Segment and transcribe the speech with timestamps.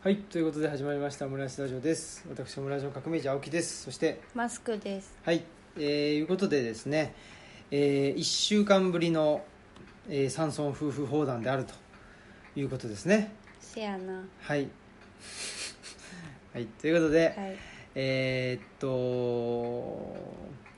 [0.00, 2.24] はいということで始まりましたオムライスラジオです。
[2.30, 3.82] 私オムライスの革命児青木です。
[3.82, 5.18] そしてマスクです。
[5.24, 5.42] はい
[5.76, 7.16] えー、いうことでですね、
[7.72, 9.42] え1週間ぶりの、
[10.08, 11.74] えー、山村夫婦砲弾であると
[12.54, 13.32] いうことですね。
[13.60, 14.22] せやな。
[14.40, 14.68] はい。
[16.54, 17.56] はいということで、はい。
[17.96, 20.16] えーっと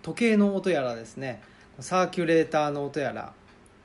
[0.02, 1.43] 時計の音やらですね
[1.79, 3.34] サーキュレーターの音やら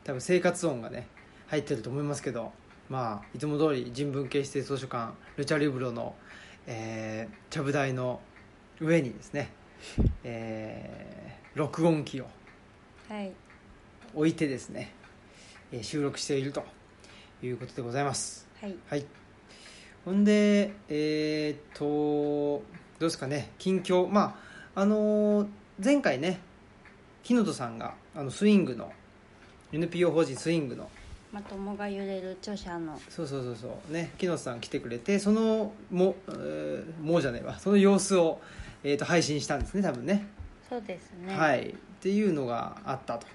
[0.05, 1.07] 多分生活音がね
[1.47, 2.53] 入ってると思いますけど
[2.89, 6.15] まあいつも通り人文系指定図書館ルチャリブロの、
[6.67, 8.19] えー、ちゃぶ台の
[8.79, 9.49] 上にですね、
[10.23, 12.25] えー録音機を
[13.07, 13.31] はい。
[14.13, 14.91] 置いてですね、
[15.71, 16.65] えー収録していると
[17.41, 18.47] いうことでございます。
[18.61, 18.75] はい。
[18.89, 19.05] はい。
[20.03, 22.61] ほんでえーっとど
[22.99, 24.07] うですかね近況。
[24.07, 24.37] ま
[24.75, 25.47] ああのー
[25.83, 26.39] 前回ね
[27.23, 28.91] 木本さんがあのスイングの
[29.73, 30.89] NPO 法人スイングの
[31.35, 32.97] まともが揺れる著者の。
[33.09, 33.93] そうそうそうそう。
[33.93, 37.59] ね木本さん来てくれてそのも、えーもうじゃないわ。
[37.59, 38.39] その様子を、
[38.85, 40.25] えー、と配信したんですね多分ね。
[40.69, 41.35] そうですね。
[41.35, 41.71] はい。
[41.71, 43.27] っていうのがあったと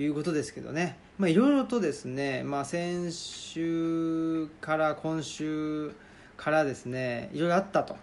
[0.00, 0.96] いうことですけどね。
[1.18, 5.92] まあいろいろとですね、まあ、先週から今週
[6.38, 7.94] からですねいろいろあったと。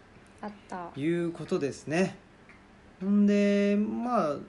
[0.41, 0.91] あった。
[0.95, 2.15] いうことですね。
[3.01, 4.39] ほんでまあど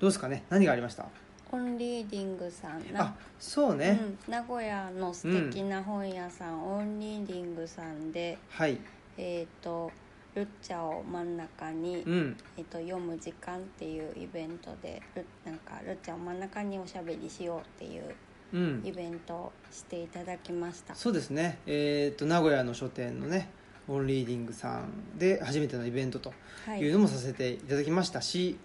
[0.00, 0.44] うですかね。
[0.48, 1.06] 何がありました？
[1.54, 8.78] オンリーディングさんあそうね、うん、名古屋の素敵な本屋さん、オンリーディングさんではい。
[9.18, 9.92] えっ、と
[10.34, 12.36] ルッチャを真ん中に、うん。
[12.56, 18.14] えっと読む時間っていうイベントでルなんかルッチャを真ん中におしゃべりしようっていう
[18.54, 18.82] うん。
[18.82, 20.94] イベントをしていただきました。
[20.94, 21.58] そうですね。
[21.66, 23.50] えっ、と名古屋の書店のね
[23.88, 26.32] オンリーディングさんで初めてのイベントと
[26.64, 28.56] はいいうのもさせていただきましたし、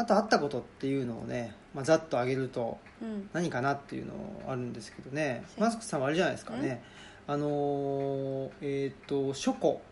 [0.00, 3.28] あとあったことっていうのをね、まあ、ざっと挙げるとうん。
[3.34, 4.12] 何かなっていうの
[4.48, 5.44] あるんですけどね。
[5.48, 5.60] そう。
[5.60, 6.82] マスクさんはあれじゃないですかね。
[7.26, 9.82] あのーえっ、と書庫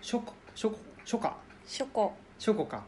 [0.00, 2.82] 書庫書庫書家書庫書庫か。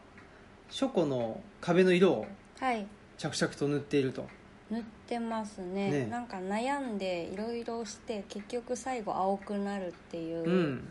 [0.71, 2.25] 書庫の壁の色を
[2.59, 2.87] はい。
[3.17, 4.25] 着々と塗っていると。
[4.71, 5.91] 塗ってますね。
[5.91, 6.05] ね。
[6.07, 10.87] なんか悩んでいろいろして結局最後青くなるっていううん。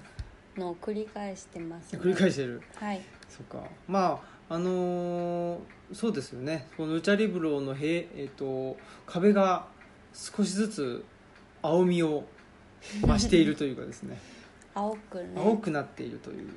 [0.57, 1.99] のを繰り返してます、ね。
[2.01, 2.63] 繰り返してる。
[2.77, 3.01] はい。
[3.29, 3.67] そっか。
[3.89, 5.59] まああのー
[5.93, 6.69] そうですよね。
[6.77, 9.67] このルチャリブロのへ、えっと壁が
[10.13, 11.05] 少しずつ
[11.63, 12.25] 青みを
[13.01, 14.19] 増しているというかですね。
[14.75, 15.31] 青くね。
[15.37, 16.49] 青くなっているという。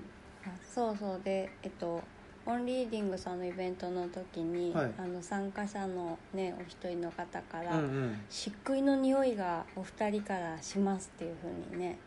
[0.46, 1.22] あそうそう。
[1.24, 2.02] でえっと
[2.46, 4.92] オンリーディングさんのイベントの時に、はい。
[4.98, 8.22] あの参加者のねお一人の方から、うんうん。
[8.30, 11.98] 漆喰の匂いがお二人からしますっていうふうにね。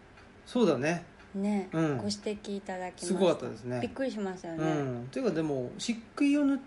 [0.44, 1.04] そうだね
[1.36, 1.96] ね、うん。
[1.98, 3.06] ご指摘いただきました。
[3.06, 3.80] すごかったですね。
[3.80, 4.74] びっくりしましたよね、う
[5.04, 5.08] ん。
[5.10, 6.58] というかでも漆喰を塗っ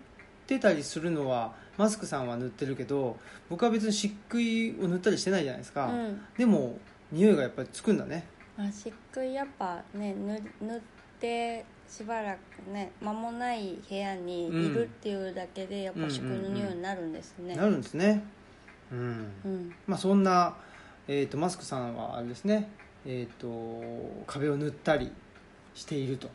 [0.46, 3.16] てたりするのはマスクさんは塗ってるけど
[3.48, 6.20] 僕は別に漆喰を塗ったりしてないじゃないですか、うん。
[6.36, 6.78] でも
[7.12, 8.24] 匂いがやっぱりつくんだね。
[8.56, 10.80] まあ、漆喰やっぱね塗塗っ
[11.18, 17.56] てしばらくね間もない部屋にいるっていうだけでやっぱ漆喰の匂いになるんですね。
[17.56, 18.22] なるんですね。
[18.92, 19.32] うん。
[19.44, 19.74] うん。
[19.86, 20.56] まあ、そんな、
[21.08, 22.68] えー、とマスクさんはあれですね、
[23.06, 25.10] えー、と壁を塗ったり
[25.74, 26.28] していると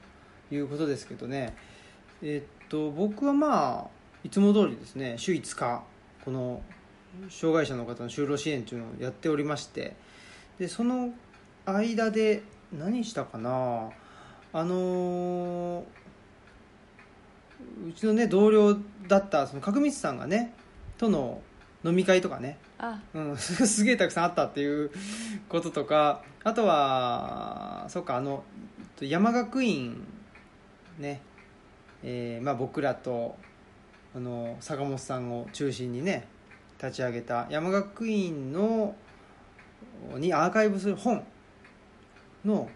[0.52, 1.56] いうことですけどね、
[2.22, 3.88] えー、と僕はまあ
[4.24, 5.84] いつも通りですね週5日
[6.24, 6.62] この
[7.30, 9.96] 障害者の方の就労支援というのをやっておりまして
[10.60, 11.14] でその
[11.66, 12.44] 間で
[12.74, 13.90] 何したかな
[14.54, 15.84] あのー
[17.88, 18.78] うちのね同僚
[19.08, 20.54] だったその角光さんがね
[20.98, 21.42] との
[21.84, 23.00] 飲み会とかねあ。
[23.14, 24.92] うん、 すげえたくさんあったっていう
[25.50, 28.44] こととかあとはそうかあの
[29.02, 30.04] 山学院
[31.00, 31.22] ね、
[32.04, 33.36] えーまあ、僕らと
[34.16, 36.28] あの坂本さんを中心にね
[36.82, 38.96] 立ち上げた山学院の
[40.18, 41.26] にアーカイブする本
[42.46, 42.70] の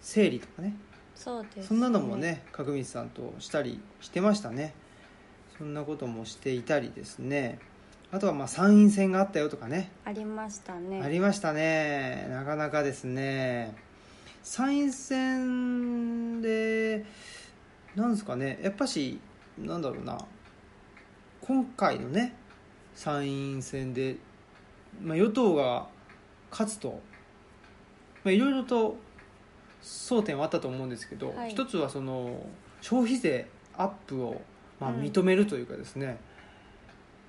[0.00, 0.74] 整理とかね。
[1.14, 4.74] そうです、ね、そんなのもね角光さんとしたりしてましたね。
[5.58, 7.58] そんなこともしていたりですね
[8.12, 9.90] あとはまあ参院選があったよとかね。
[10.04, 11.02] ありましたね。
[11.02, 12.26] ありましたね。
[12.30, 13.74] なかなかですね。
[14.42, 17.04] 参院選で
[17.96, 18.60] なんですかね。
[18.62, 19.18] やっぱし
[19.58, 20.18] なんだろうな。
[21.40, 22.34] 今回のね
[22.94, 24.16] 参院選で、
[25.02, 25.86] まあ、与党が
[26.50, 27.00] 勝つと
[28.22, 28.96] まあいろいろと
[29.82, 31.50] 争点はあったと思うんですけど、はい。
[31.50, 32.46] 一つはその
[32.80, 34.40] 消費税アップを
[34.80, 35.00] まあうん。
[35.00, 36.18] 認めるというかですね,、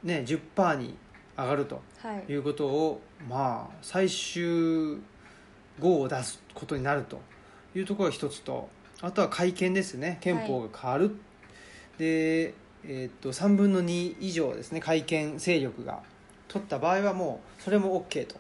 [0.03, 0.95] ね10%に
[1.37, 2.31] 上がるとはい。
[2.31, 4.97] いうことを、まあ、最終
[5.79, 7.19] 号を出すことになると
[7.75, 8.69] いうところが一つと
[9.01, 10.17] あとは改憲ですね。
[10.21, 11.15] 憲法が変わる、
[11.99, 12.53] で、
[12.83, 16.01] えー、と3分の2以上ですね改憲勢力が
[16.47, 18.35] 取った場合はもうそれも OK と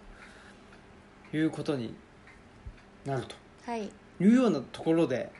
[1.35, 1.93] いうことに
[3.05, 3.83] なるとはい。
[3.83, 3.89] い
[4.25, 5.31] うようなところで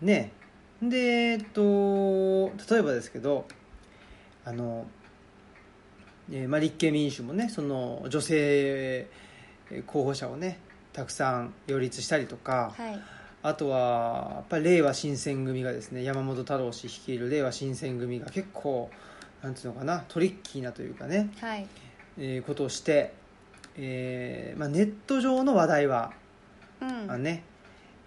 [0.00, 0.30] ね。
[0.80, 0.96] で
[1.32, 1.60] えっと
[2.70, 3.46] 例えばですけど
[4.48, 4.86] あの、
[6.32, 9.06] えーまあ、立憲民主もねその女性
[9.86, 10.58] 候補者をね
[10.94, 12.98] たくさん擁立したりとか、はい。
[13.40, 18.90] あとはやっぱり令和新選組がですね山本太郎氏率いる令和新選組が結構
[19.42, 21.66] なんていうのかなトリッキーなというかね、はい。
[22.16, 23.12] えーことをして、
[23.76, 26.12] えーまあ、ネット上の話題は
[26.80, 27.10] うん。
[27.10, 27.44] あね、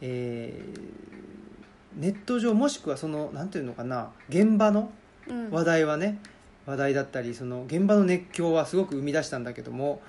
[0.02, 4.92] えーネット上もしくはそのなんていうのかな現場の
[5.27, 5.51] うん。
[5.51, 6.19] 話題はね
[6.65, 10.01] 話題だったりその現場の熱狂はすごく生み出したんだけども、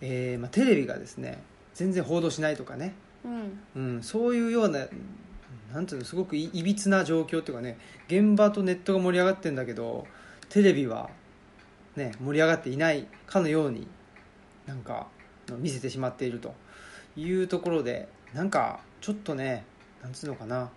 [0.00, 1.42] えーまあ、テレビがですね
[1.74, 2.94] 全然報道しないとかね、
[3.24, 3.60] うん。
[3.74, 4.86] うん、そういうような
[5.72, 7.78] なんていうのすごくいいびつな状況っていうかね
[8.08, 10.06] 現場とネットが盛り上がってるんだけど
[10.48, 11.08] テレビは、
[11.96, 13.86] ね、盛り上がっていないかのように
[14.66, 15.06] なんか
[15.58, 16.54] 見せてしまっていると。
[17.14, 19.66] いうところでなんかちょっとね
[20.02, 20.70] なんつうのかな。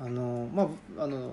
[0.00, 1.32] あの、まああの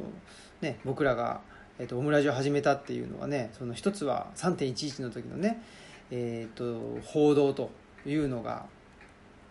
[0.62, 1.42] ね、僕らが、
[1.82, 5.64] えっとオムラジオを始めたっていうのはねその一つは3.11の時のね、
[6.12, 7.72] えっと報道と
[8.06, 8.68] いうのが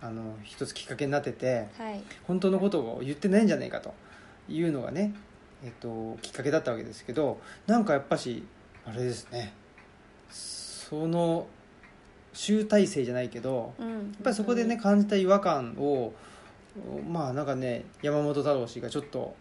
[0.00, 2.00] あの一つきっかけになっててはい。
[2.28, 3.92] 本当のことを言ってないんじゃないかと
[4.48, 5.12] いうのがね、
[5.64, 8.44] えっときっかけだったわけですけどなんかやっぱし
[8.86, 9.52] あれですね。
[10.30, 11.48] その
[12.32, 13.88] 集大成じゃないけどうん。
[13.88, 16.12] やっやっぱりそこでね感じた違和感を
[17.10, 19.34] まあなんかね山本太郎氏がちょっと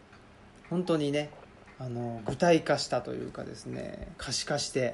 [0.71, 1.29] 本当にね
[1.79, 4.93] あの具体化したというかですね可視化して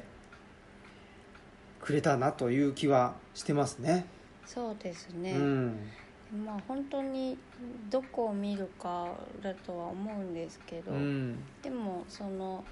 [1.79, 4.05] くれたなという気はしてますね。
[4.45, 5.79] そうですね、うん。
[6.45, 7.37] まあ本当に
[7.89, 11.43] どこを見るかだとは思うんですけど、うん。
[11.63, 12.63] でもその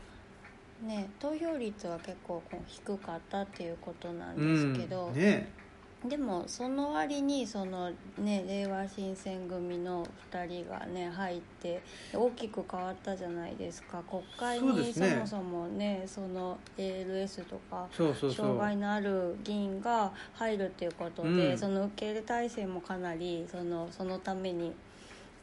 [0.82, 5.14] ね投票率は結構低かったっていうことなんですけど、うん。
[5.16, 5.63] ね
[6.06, 11.82] でもその割にそのね令和新選組の2人がね入って
[12.14, 14.04] 大きく変わったじゃないですか。
[14.10, 21.58] 国会にそ,、もそもねその ALS とか障害のある議員が入るっていうことで、うん。
[21.58, 24.74] その受け入れ体制もかなりそのそのために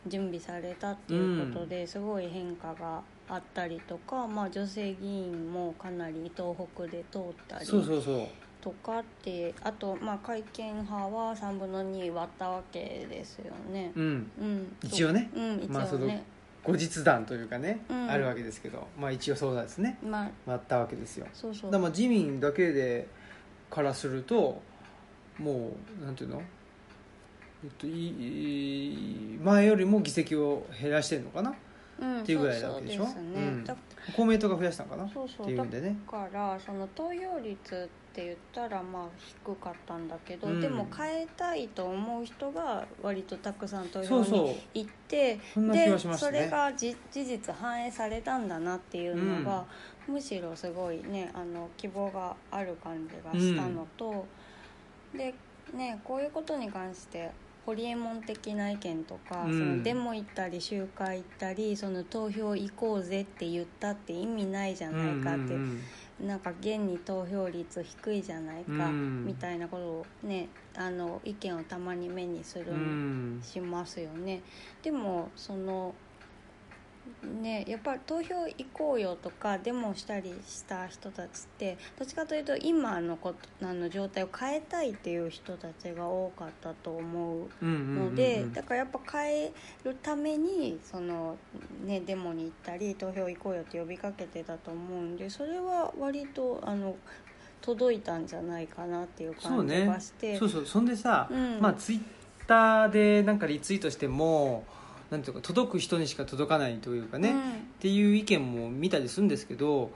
[0.07, 8.29] 準備されたっていうことで、すごい変化があったりとか、まあ、女性議員もかなり東北で通ったりそうそうそう
[8.61, 13.93] とかってあと、まあ、会見派は3分の2割ったわけですよね。
[13.95, 14.31] うん。
[14.39, 15.31] うん、一応ね。
[15.35, 16.25] うん、一まあその応ね、
[16.63, 18.11] 後日談というかね、うん。
[18.11, 18.87] あるわけですけど。
[18.99, 19.99] まあ一応そうですね。
[20.03, 20.31] まあ。
[20.47, 21.27] 割ったわけですよ。
[21.33, 21.71] そうそう。
[21.71, 23.07] だからまあ自民だけで
[23.71, 24.61] からすると
[25.39, 25.73] も
[26.03, 26.43] うなんていうの？
[27.63, 27.87] えっと
[29.45, 31.51] 前よりも議席を減らしてるのかな？
[31.51, 31.57] うん、
[32.01, 33.05] っていうぐらいなわけでしょ？
[33.05, 33.65] ね、
[34.17, 35.09] 公明党が増やしたのかな？
[35.09, 35.97] そうそうっていうんでね。
[36.11, 39.03] だからその投票率って言ったらまあ
[39.45, 40.61] 低かったんだけど、うん。
[40.61, 49.65] でも変えたいと思う人が割とたくさん投票に行ってそんな気でそれがじ事実反映されたんだなっていうのが、
[50.09, 54.27] むしろすごいねあの希望がある感じがしたのと、
[55.17, 55.35] で
[55.75, 57.31] ねこういうことに関して
[57.67, 59.59] ホリエモン的な意見とか、うん。
[59.59, 65.81] そのデモ行ったり集会行ったりその投票行こうぜって言ったって意味ないじゃないかって、うん
[66.21, 69.25] なんか現に投票率低いじゃないか、うん。
[69.25, 73.43] みたいなことをねあの意見をたまに目にするうんうん。
[73.43, 74.43] しますよね。
[74.83, 75.95] でもその
[77.43, 89.53] ねやっぱり投票行こうよとかデモしたりした人たちってどっちかというと今のことあの状態を変えたいっていう人たちが多かったと思うので、だからやっぱ変え
[89.85, 91.37] るためにその、
[91.85, 96.97] ね、デモに行ったり投票行こうよって呼びかけてたと思うんでそれは割とあの
[97.61, 100.37] 届いたんじゃないかなっていう感じがして。
[100.39, 100.67] そうそう。
[100.67, 101.61] そんでさ、うん。
[101.61, 102.01] まあツイッ
[102.47, 104.65] ターでなんかリツイートしても
[105.11, 107.41] なんていうか届く人にしか届かないというかね、っうん。
[107.81, 109.91] ていう意見も見たりするんですけど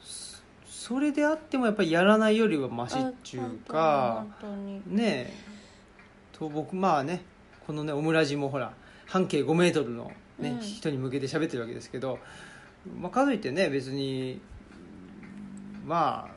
[0.00, 4.26] そそれであってもやっぱりやらないよりはマシっちゅうか
[4.86, 5.34] ねえ。
[6.32, 7.22] と僕まあね
[7.66, 8.72] このねオムラジもほら
[9.06, 10.60] 半径5メートルの、ねうん。
[10.60, 12.18] 人に向けて喋ってるわけですけど、
[13.00, 14.40] まあ、かといってね別に
[15.84, 16.34] まあ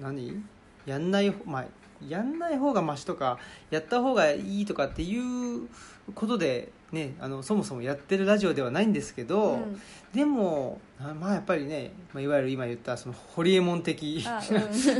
[0.00, 0.42] 何？
[0.86, 1.64] やんないまあ
[2.08, 3.38] やんない方がマシとか
[3.70, 5.68] やった方がいいとかっていう
[6.14, 9.80] ことでねあのそもそもやってるラジオではないんですけ当ど、うん。
[10.14, 14.54] でもあまあやっぱりね、まあ、いわゆる今言ったそのホリエモン的あう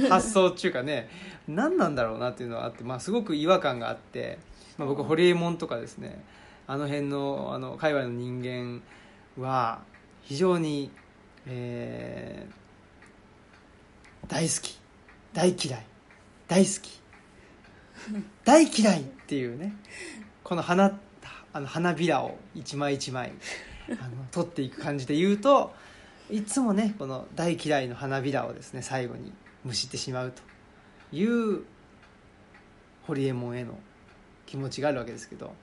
[0.07, 0.09] ん。
[0.09, 1.09] 発想っていうかね
[1.49, 4.39] 何なんだろうなっていうのはあって、まあ、すごく違和感があって、
[4.79, 6.23] まあ、僕ホリエモンとかですね
[6.67, 8.83] あの辺のあの界隈の人間
[9.37, 9.81] は
[10.23, 10.91] 非常に、
[11.47, 12.61] えー
[14.29, 14.79] 大好き。
[15.33, 15.87] 大嫌い。
[16.47, 17.01] 大好き。
[18.45, 19.75] 大嫌いっていうね
[20.43, 20.99] この花
[21.53, 23.33] あの花びらを一枚一枚
[23.91, 25.75] あの取っていく感じで言うと
[26.31, 29.33] いつもねこの大嫌いの花びらをですね最後に
[29.65, 30.43] むしってしまうと
[31.17, 31.65] いう
[33.07, 33.79] ホリエモンへの
[34.47, 35.55] 気持ちがあるわけですけど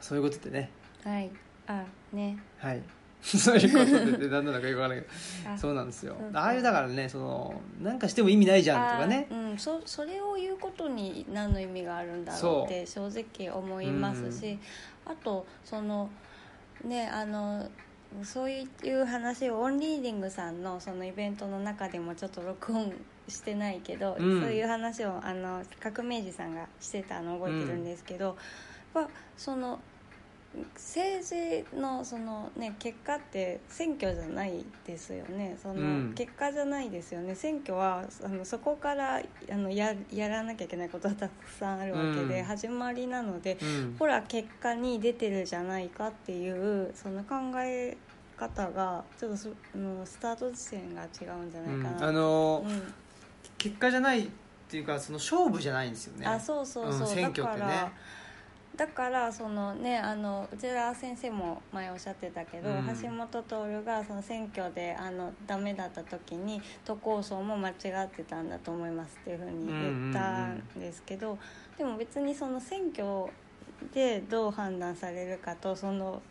[0.00, 0.70] そういうことでね。
[1.02, 1.30] はい。
[1.66, 2.38] あね。
[2.58, 2.82] はい
[3.38, 5.08] そういうことで何なのかよくわからないけ
[5.48, 5.50] ど。
[5.54, 5.58] あ。
[5.58, 6.14] そうなんですよ。
[6.34, 9.26] ああいうだからねそのなんかしても意味ないじゃんとかね。
[9.30, 14.58] うん、そそれを言うことに何の意味があるんだろうって正直思いますし、
[15.06, 16.10] あとその
[16.84, 17.66] ねあの
[18.22, 22.92] そういう話をオンリーディングさんのそのイベントの中でもちょっと録音
[23.26, 24.40] してないけど、うん。
[24.42, 28.36] そういう話をあの革命児さんがしてたのを覚えてるんですけど、
[28.92, 29.80] まあその
[30.74, 35.56] 政治のその、ね、結果って選挙じゃないですよね。
[35.60, 36.12] その、うん。
[36.14, 37.34] 結果じゃないですよね。
[37.34, 39.20] 選挙はあのそこから
[39.50, 42.44] あのややらなきゃいけないことはたくさんあるわけで、うん。
[42.44, 43.96] 始まりなので、うん。
[43.98, 47.96] ほら結果に出てるじゃないかっていうその考え
[48.36, 52.04] 方がちょっとそあのスタート地点が違うんじゃないかな、うん。
[52.04, 52.94] あのうん。
[53.58, 54.28] 結果じゃないっ
[54.68, 56.26] ていうかその勝負じゃないんですよね。
[56.26, 57.92] あそうそうそう、うん選挙ってね
[58.76, 62.98] だからそのねあの内田先生も前おっしゃってたけど、うん。
[63.00, 71.38] 橋本徹がその選挙であのダメだった時に都構想も間違ってたんだと思いますっていうふうに言ったんですけど、
[71.78, 73.32] でも別にその選挙
[73.92, 76.22] でどう判断されるかとその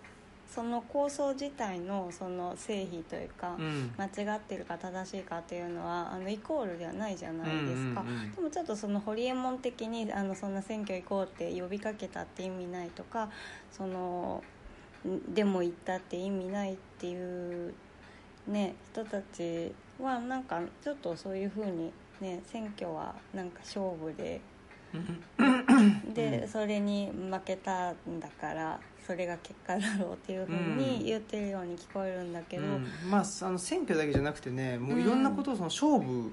[0.53, 3.91] その構想自体のその成否というか、うん。
[3.97, 13.29] 間違ってるか正しいかっていうのはあのイコールではないじゃないですか、うんうんうんでもちょっとそのホリエモン的にあのそんな選挙行こうって呼びかけたって意味ないとか
[13.71, 14.43] その
[15.07, 17.73] んでも行ったって意味ないっていう
[18.47, 21.91] ね人たちはなんかちょっとそういうふうに
[22.21, 24.41] ね選挙はなんか勝負で。
[26.13, 32.87] で、それに負けたんだからそれが結果だろうっていうふうに言ってるように聞こえるんだけど、うん。
[33.09, 36.31] まああの選挙だけじゃなくてねもういろんなことをその勝負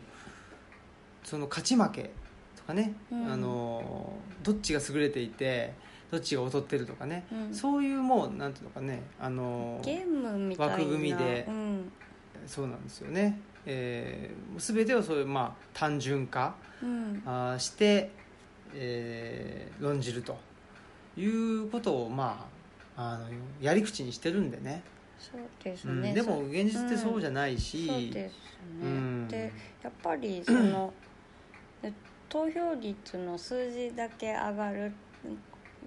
[1.24, 2.10] その勝ち負け
[2.56, 3.32] とかね、うん。
[3.32, 4.12] あの
[4.42, 5.74] どっちが優れていて
[6.10, 7.54] どっちが劣ってるとかね、うん。
[7.54, 10.72] そういうもうなんていうのかねあのゲームみたいな。
[10.74, 11.92] 枠組みでうん。
[12.46, 17.22] そうなんですよね、えー、全てをそういう、まあ、単純化うん。
[17.26, 18.10] あーして、
[18.74, 20.38] えー論じると
[21.16, 22.59] いうことを、まあ、
[22.96, 23.26] あの
[23.60, 24.82] やり口にしてるんでね、
[25.18, 28.32] そうですうんね、でも現実ってそうじゃないそうし、そうですね、
[28.82, 29.28] うん。
[29.28, 30.92] でやっぱりその
[31.82, 31.92] で
[32.28, 34.92] 投票率の数字だけ上がる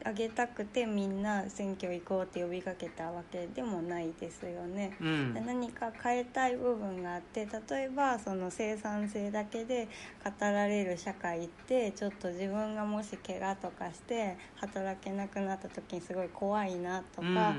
[0.05, 4.95] 上げたくてみんな選挙行こうって呼びかけたわけでもないですよね。
[5.01, 9.87] うんで何か変えたい部分があって例えばその生産性だけで
[10.23, 17.55] 語られる社会ってちょっと自分がもし怪我とかして働けなくなった時にすごい怖いなとか、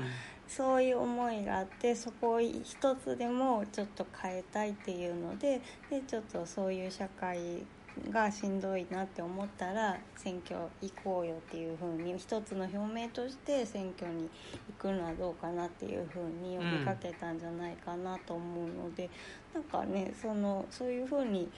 [0.47, 7.63] そういう思いがあってそこを一つでもちょっと変えたいっていうのででちょっとそういう社会
[8.11, 14.29] がしんどいなって思ったら選挙行こうよっていうふうに一つの表明として選挙に
[14.69, 19.09] 行くのはどうかなっていうふうに呼びかけたんじゃないかなと思うので、
[19.53, 21.49] なんかねそのそういうふうに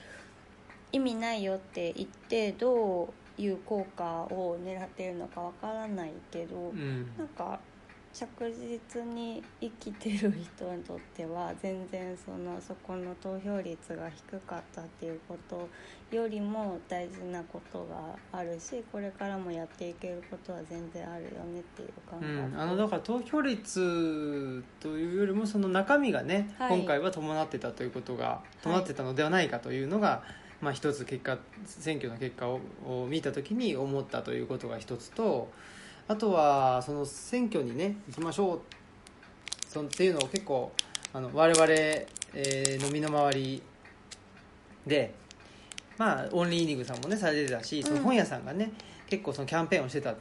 [0.92, 6.56] 意味ないよって言ってどういう効果を狙ってるのかわからないけど。
[6.56, 7.60] うんなんか
[8.18, 15.68] 着実に生きてる人にとっては全然そのそこの投票率が低かったっていうこと
[16.10, 30.22] よりも大事なことがあるしこれからもやっていけることは全然あるよねっていう感覚、うん、あのだから投票率というよりもその中身がね、はい今回は伴ってたということが伴ってたのではないかというのが、
[30.60, 35.50] まあ、一つ結果選挙の結果をを見た時に思ったということが一つと
[36.08, 38.60] あとはその選挙にね行きましょう。
[39.68, 40.72] そのっていうのを結構
[41.12, 43.62] あの我々、えーの身の回り
[44.86, 45.14] で
[45.98, 48.72] まあオンリーニングさんもねされてたしその本屋さんがね、
[49.06, 50.16] 結構そのキャンペーンをしてたっ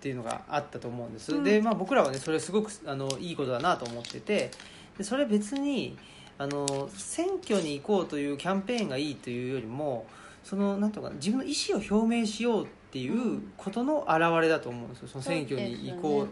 [0.00, 1.44] ていうのがあったと思うんです、うん。
[1.44, 4.50] で、まあ、僕らはねそれすごくあのいいことだなと思ってて
[4.96, 5.98] でそれ別に
[6.38, 10.06] あの選挙に行こうというキャンペーンがいいというよりも
[10.44, 15.08] そのなんとか自分の意思を表明しようっていうことの表れだと思うんですよ。
[15.08, 16.28] その選挙に行こうっ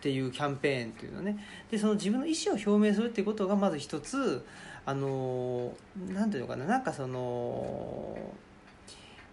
[0.00, 1.44] ていうキャンペーンっていうのはね。
[1.72, 4.46] でその自分の意思を表明するっていうことがまず一つ
[4.86, 5.72] あの
[6.08, 6.66] なんていうのかな。
[6.66, 8.16] なんかその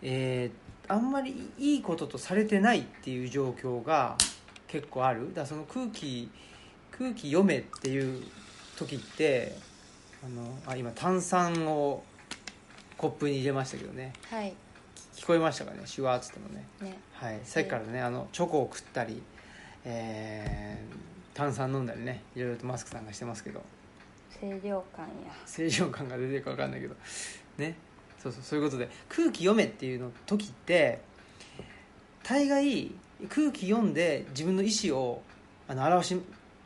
[0.02, 4.18] えーあんまりいいこととされてないっていう状況が
[4.68, 5.28] 結構ある。
[5.30, 6.32] だからその空気
[6.90, 8.24] 空気読めっていう
[8.76, 9.56] 時って
[10.26, 12.04] あのあ今炭酸を
[12.98, 14.14] コップに入れましたけどね。
[14.32, 14.56] はい
[15.22, 15.78] 聞こえましたかね？
[15.94, 16.66] 手話っつってもね。
[16.82, 16.98] ね。
[17.14, 17.40] はい。
[17.44, 19.22] さっきからねあのチョコを食ったり、
[19.86, 23.62] えー炭酸飲んだりねいろいろとマスクさんがしてますけど。
[24.38, 25.32] 清涼感や。
[25.48, 26.96] 清浄感が出てるか分かんないけど。
[27.58, 27.76] ね。
[28.22, 28.42] そうそう。
[28.44, 31.00] そういうことで空気読めっていうの時って
[32.24, 32.92] 大概
[33.30, 35.22] 空気読んで自分の意思を
[35.68, 36.22] あの表し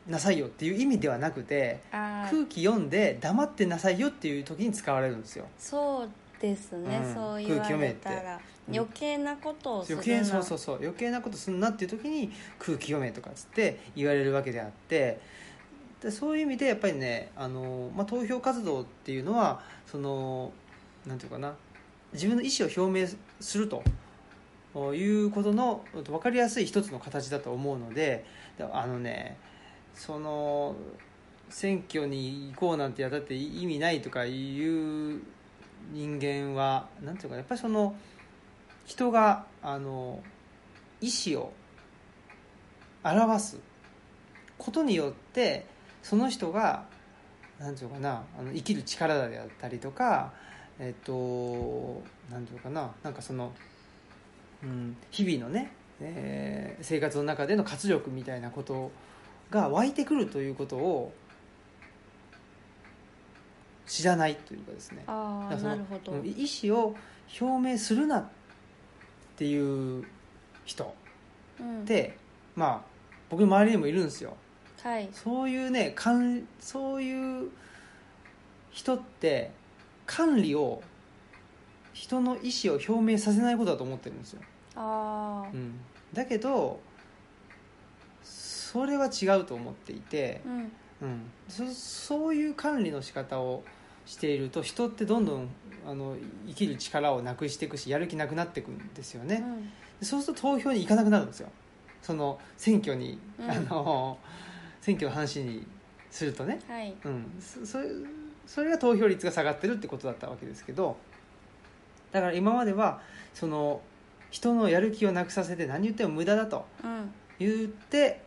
[0.08, 5.46] なさいよっていう意味ではなくて空気読んで黙ってなさいよっていう時に使われるんですよ。
[5.60, 6.10] そう
[6.42, 7.14] ですね、うん。
[7.14, 8.36] そう言われたら。
[8.36, 10.04] うん余計なことをするな。
[10.04, 10.76] 余計そうそうそう。
[10.78, 15.20] 余計なことすんなっていう時に空気読めとかっつって言われるわけであって。
[16.02, 20.52] でそういう意味でやっぱりねあの、まあ、投票活動っていうのはその
[21.06, 21.56] なんていうかな。
[22.14, 23.08] 自分の意思を表明
[23.40, 23.84] すると。
[24.94, 28.26] いうことの分かりやすい一つの形だと思うので。
[28.58, 29.38] であのね
[29.94, 30.76] その
[31.50, 35.22] 選挙に行こうなんてやったって意味ないとかいう
[35.92, 37.96] 人間はなんていうかやっぱりその
[38.86, 40.22] 人があの
[41.02, 41.54] 意思を
[43.04, 43.60] 表す
[44.58, 45.66] ことによって
[46.02, 46.86] その人が
[47.60, 50.34] なんていうかなあの生きる力であったりとか
[50.80, 53.54] えっとなんていうかななんかその、
[54.64, 58.92] うん、日々のね、えー生活の中での活力みたいなこと
[59.50, 61.14] が湧いてくるということを
[63.86, 65.04] 知らないというかですね。
[65.08, 66.96] ああなるほど、うん意思を
[67.40, 68.28] 表明するなっ
[69.36, 70.06] ていう
[70.66, 70.94] 人。
[71.60, 71.82] うん。
[71.82, 72.18] って、
[72.56, 72.96] まあ
[73.30, 74.36] 僕の周りにもいるんですよ。
[74.82, 75.10] はい。
[75.12, 77.50] そういうね管そういう
[78.72, 79.52] 人って
[80.06, 80.82] 管理を
[81.94, 84.42] 人の意思を表明させないことだと思ってるんですよ、
[84.76, 85.80] ああうん、
[86.14, 86.82] だけど
[88.22, 90.72] それは違うと思っていて、うん。
[91.02, 93.64] うん、そそういう管理の仕方を
[94.06, 95.50] していると人ってどんどん
[95.88, 96.16] あの
[96.48, 99.44] 生きる力をなくしていくしやる気なくなっていくんですよね、
[100.02, 100.06] うん。
[100.06, 101.50] そうすると投票に行かなくなるんですよ。
[102.02, 103.52] その選挙に、うん。
[103.52, 104.18] あの
[104.82, 105.66] 選挙の話に
[106.12, 106.96] するとね、はい。
[107.04, 107.86] うん、そそれ
[108.46, 110.98] それが投票率が下がってるってことだったわけですけど。
[112.12, 113.02] だから今までは
[113.34, 113.82] その
[114.32, 117.12] 人のやる気をなくさせて何言っても無駄だとうん。
[117.38, 118.22] 言って、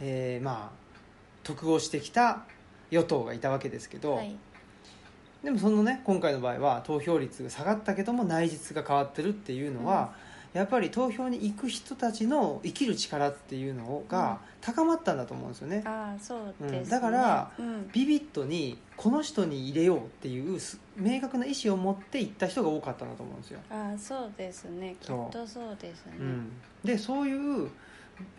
[0.00, 0.84] えーまあ
[1.42, 2.44] 得をしてきた
[2.90, 4.36] 与党がいたわけですけど、はい
[5.44, 10.14] でもそのね今回の場合は投票率が下がったけども内実が変わってるっていうのは、
[10.54, 16.78] やっぱり投票に行く人たちの生きる力っていうのが高まったんだと思うんですよね、ああそうです、ね。
[16.78, 16.88] うん。
[16.88, 17.90] だからうん。
[17.92, 24.96] ビビッドにこの人に入れようっていうす明確な意思を持って行った人が多かったんだと思うんですよ、ああそうですね。
[25.00, 26.52] きっとそうですね、うん、
[26.84, 27.68] でそういう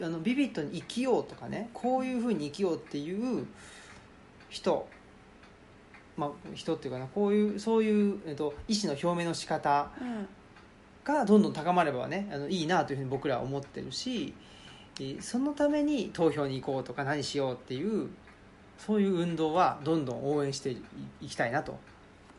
[0.02, 3.46] あのビビッドに生きようとかねこういうふうに生きようっていう
[4.50, 4.88] 人
[6.18, 10.28] まあ人っていうかなこういうそういう、えっと、意思の表明の仕方うん。
[11.04, 14.34] がどんどん高まればねあのいいなというふうに僕らは思ってるし
[15.00, 18.10] えーそのために投票に行こうとか何しようっていう
[18.80, 20.82] そういう運動はどんどん応援してい
[21.22, 21.78] いきたいなと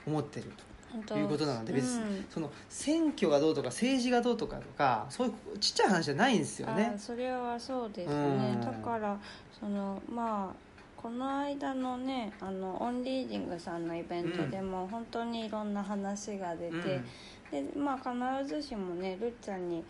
[0.07, 0.47] 思ってる
[1.07, 1.15] と。
[1.17, 2.27] いうことなので別に、うん。
[2.31, 6.93] その選挙がどうとか政治がどうとかとかそういうちっちゃい話じゃないんですよあね。
[6.97, 6.99] あ。
[6.99, 8.39] それはそうですうん。
[8.39, 9.17] ねだから
[9.61, 10.66] そのまあ
[11.07, 17.73] この間のねあのオンリーディングさんのイベントでも本当にいろんな話が出て、うん。
[17.73, 19.85] でまあ必ずしもねるっちゃんに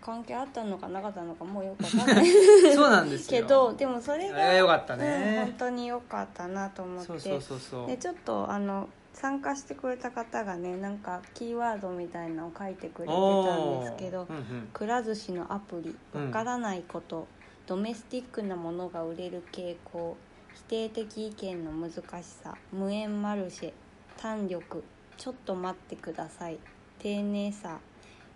[0.00, 2.26] 関係あったのかなかったのかもうよくわかんない
[2.72, 3.42] そうなんですよ。
[3.42, 7.06] けどでもそれがかったうん、ね本、当に良かったなと思って。
[7.06, 7.86] そうそうそうそう。
[7.88, 14.68] でちょっとあの参加してくれた方がねなんかキーワードみたいなのを書いてくれてたんですけどうんうん。
[14.72, 17.26] くら寿司のアプリうんわからないこと、
[17.66, 20.16] ドメスティックなものが売れる傾向
[20.56, 21.90] 否定的意見の難
[22.22, 23.72] しさ無縁マルシェ
[24.20, 24.82] 弾力
[25.16, 26.58] ちょっと待ってください
[26.98, 27.78] 丁寧さ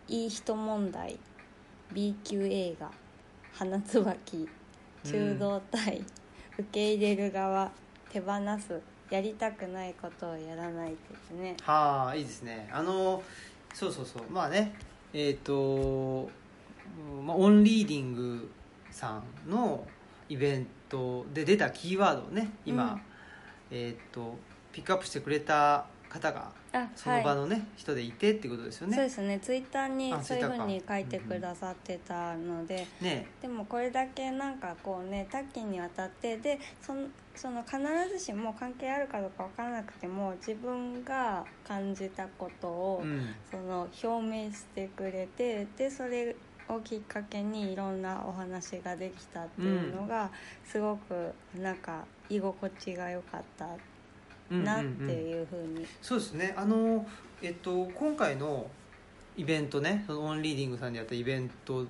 [0.09, 1.19] いい人問題
[1.93, 2.91] B 級映画
[3.53, 4.49] 花椿
[5.05, 6.05] 中道体、
[6.59, 7.71] 受け入れる側
[8.11, 11.57] 手放すやりたくないことをやらないですね。
[11.63, 12.69] はあいいですね。
[12.73, 13.23] あの
[13.73, 14.23] そうそうそう。
[14.31, 14.75] まあね
[15.13, 16.29] えっ、と、
[17.25, 18.51] まあ、オンリーディング
[18.91, 19.85] さんの
[20.29, 23.01] イベントで出たキーワードをね今、うん。
[23.71, 24.37] えっ、と
[24.73, 28.95] ピックアップしてくれた方があその場のね、人でいてってことですよね。
[28.95, 29.41] そうですね。
[29.41, 33.27] ツイッターにあそういうふうにか書いてくださってたので、ね。
[33.43, 37.79] でもこれだけなんかこうね多岐にわたってでそのその必
[38.13, 43.35] ずしも関係あるかどうか分からなくても自分が感じたことを、うん。
[43.51, 46.37] その表明してくれてでそれ
[46.75, 50.31] をきっかけにいろんなお話ができたっていうのが、
[50.65, 53.71] すごくなんか居心地が良かったうん
[54.51, 54.65] うんうん。
[54.65, 56.55] なっていうふうに、そうですね。
[56.57, 57.07] あの、
[57.43, 58.71] えっと、今回の
[59.37, 61.87] イベントねそのオンリーディングさんでやったイベントっ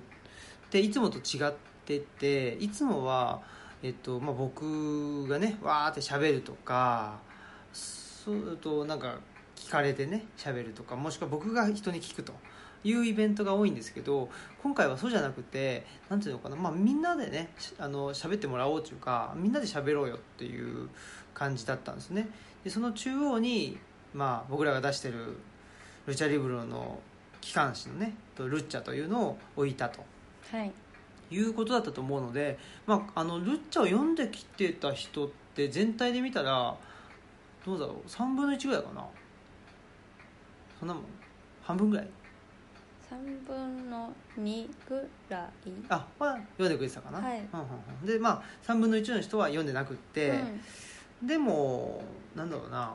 [0.69, 1.51] ていつもと違っ
[1.85, 3.41] てていつもは、
[3.83, 7.19] えっとまあ、僕がねわーって喋るとか
[7.73, 9.19] そうとなんか
[9.55, 12.33] 聞かれてね喋るとかもしくは僕が人に聞くと
[12.83, 14.29] いうイベントが多いんですけど
[14.63, 20.89] 今回はそうじゃなくてなんていうのかな、まあ、みんなでねしあの喋ってもらおうというかみんなで喋ろうよっていう
[21.33, 22.29] 感じだったんですね。
[22.63, 23.77] でその中央に、
[24.13, 25.37] まあ、僕らが出してる
[26.05, 26.99] ルチャリブロの
[27.39, 30.03] 機関誌のねとルッチャというのを置いたと。
[30.51, 30.71] はい。
[31.33, 36.75] いうことだったと思うので、まあ、あのルッチャを読んできてた人って全体で見たら
[37.65, 39.05] どうだろう3分の1ぐらいかな。
[40.79, 41.03] そんなもん。
[41.63, 42.07] 半分ぐらい
[43.11, 45.71] 3分の2ぐらい？
[45.89, 47.39] あは読んでくれてたかな、はい。
[47.39, 47.65] うんうん
[48.01, 48.05] うん。
[48.05, 50.41] でまあ3分の1の人は読んでなくって、
[51.21, 52.01] でも
[52.35, 52.93] なんだろうな、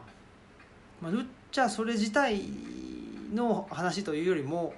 [1.01, 2.43] まあ、ルッチャそれ自体
[3.35, 4.73] の話というよりも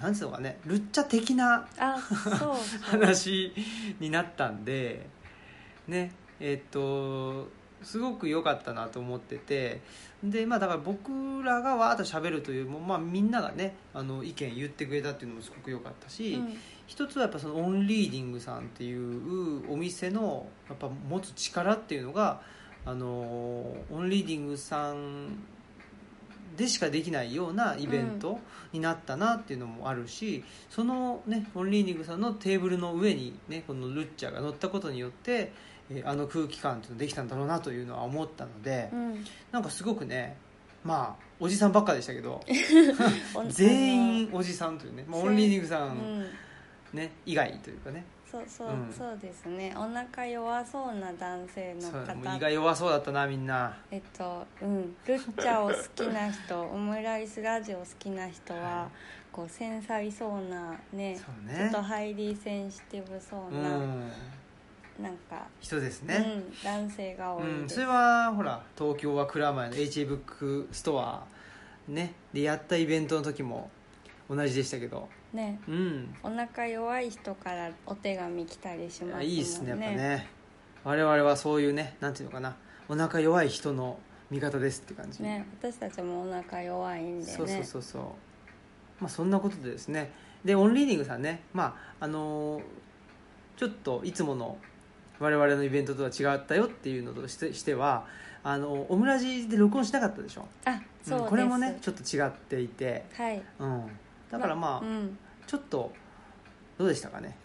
[0.00, 0.58] なんつうのかね。
[0.64, 2.56] ルッチャ的なあそうそう。
[2.82, 3.52] 話
[4.00, 5.06] になったんで。
[5.88, 6.12] ね。
[6.40, 7.48] えっと
[7.84, 9.80] すごく良かったなと思ってて
[10.22, 16.56] でまあだから僕らがわーっと喋るというも、まあ、みんながねあの意見言ってくれたっていうのもすごく良かったし、うん。
[16.86, 22.42] 一つはやっぱそのオンリーディングさんっていうお店のやっぱ持つ力っていうのが
[22.84, 25.38] あのオンリーディングさん
[26.56, 28.38] でしかできないようなイベント
[28.72, 35.73] になったなっていうのもあるし、そのねオンリーディングさんのテーブルの上にねこのルッチャが乗ったことによってえー
[36.04, 39.24] あの空気感ってできたんだろうなというのは思ったので、うん。
[39.52, 40.36] なんかすごくね
[40.84, 42.40] まあおじさんばっかでしたけど
[43.34, 46.20] お全員おじさんというね、まあ、オンリーディングさあのうん。
[46.20, 46.26] ん
[46.92, 48.04] ね以外というかね。
[48.30, 48.92] そうそう、うん。
[48.92, 49.72] そうですね。
[49.76, 52.36] お腹弱そうな男性の方。
[52.36, 53.76] 胃が弱そうだったなみんな。
[53.90, 54.96] えっとうん。
[55.06, 58.90] ルッチャを好きな人 オムライスラジオ好きな人は、はい。
[59.30, 61.20] こう繊細そうなねね。
[61.58, 64.10] ちょっとハイリーセンシティブそううな、ん
[65.00, 71.24] なんか、人ですね、うん、男性が多いうんそれはほら東京は蔵前の HA ブックストア
[71.88, 73.70] ねでやったイベントの時も
[74.30, 75.08] 同じでしたけど。
[75.34, 75.60] ね。
[75.68, 76.14] うん。
[76.22, 79.26] お腹弱い人からお手紙来たりしますもんね。
[79.26, 80.28] いいですねやっぱね。
[80.84, 82.56] 我々はそういうねなんていうのかな。
[82.88, 83.98] お腹弱い人の
[84.30, 85.22] 味方ですって感じ。
[85.22, 87.32] ね私たちもお腹弱いんでね。
[87.32, 88.02] そうそうそうそう。
[89.00, 90.12] まあそんなことでですね。
[90.44, 91.42] でオンリーディングさんね。
[91.52, 92.62] まああのー
[93.56, 94.58] ちょっといつもの
[95.24, 98.06] 我々のイベントとは違ったよっていうのとしてしては
[98.42, 103.42] あのオムラジで録音しなかったでしょ、あそうです、んこれもねちょっと違っていて、はい。
[103.58, 103.82] うん、
[104.30, 105.18] だからまあ、うん。
[105.46, 105.92] ちょっと
[106.78, 107.36] どうでしたかね？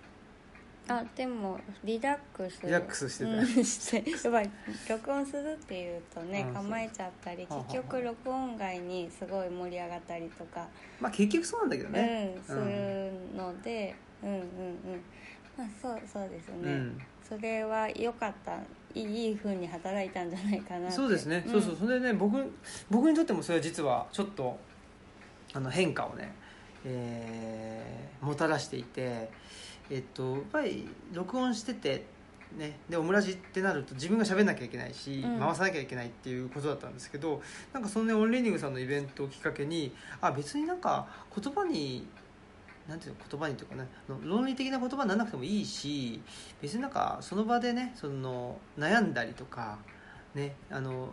[0.88, 2.62] あでもリラックス。
[2.64, 3.32] リラックスしてた。
[3.32, 4.50] うんしてやっぱり
[4.90, 10.68] 録音するっていうとねうん構えちゃったり結局録音外にすごい盛り上がったりとか、
[11.00, 12.36] まあ結局そうなんだけどね。
[12.36, 14.46] うん、するので、うん、うんうん
[15.60, 17.02] まあそうそうですね、うん。
[17.28, 18.58] それは良かった。
[18.96, 21.52] いいいい風に働いたんじゃないかなそうですね、ん。
[21.52, 21.76] そうそう。
[21.76, 22.38] それでね僕
[22.90, 24.58] 僕にとってもそれは実はちょっと
[25.54, 26.34] あの変化をね、
[26.86, 29.30] えーもたらしていて
[29.90, 32.04] えっとやっぱり録音してて
[32.58, 35.40] ねでオムラジってなると自分が喋んなきゃいけないし、うん。
[35.40, 37.42] 回さなきゃいけないっていうことだったんですけど
[37.74, 42.08] なんかそのねオンリーディングさんのイベントをきっかけにあ別になんか言葉に
[42.90, 43.88] なんていうの言葉にというかね
[44.24, 46.20] 論理的な言葉にならなくてもいいし
[46.62, 49.78] 別になんかその場でねその悩んだりとか
[50.34, 51.10] ねあの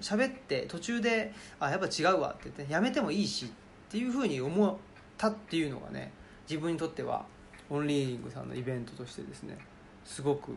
[0.00, 3.48] 喋って途中であやっぱ違うわって言ってやめてもいいしっ
[3.90, 4.74] ていうふうに思っ
[5.16, 6.12] たっていうのがね
[6.48, 7.24] 自分にとっては
[7.68, 9.56] オンリーディングさんのイベントとしてですね
[10.04, 10.56] すごく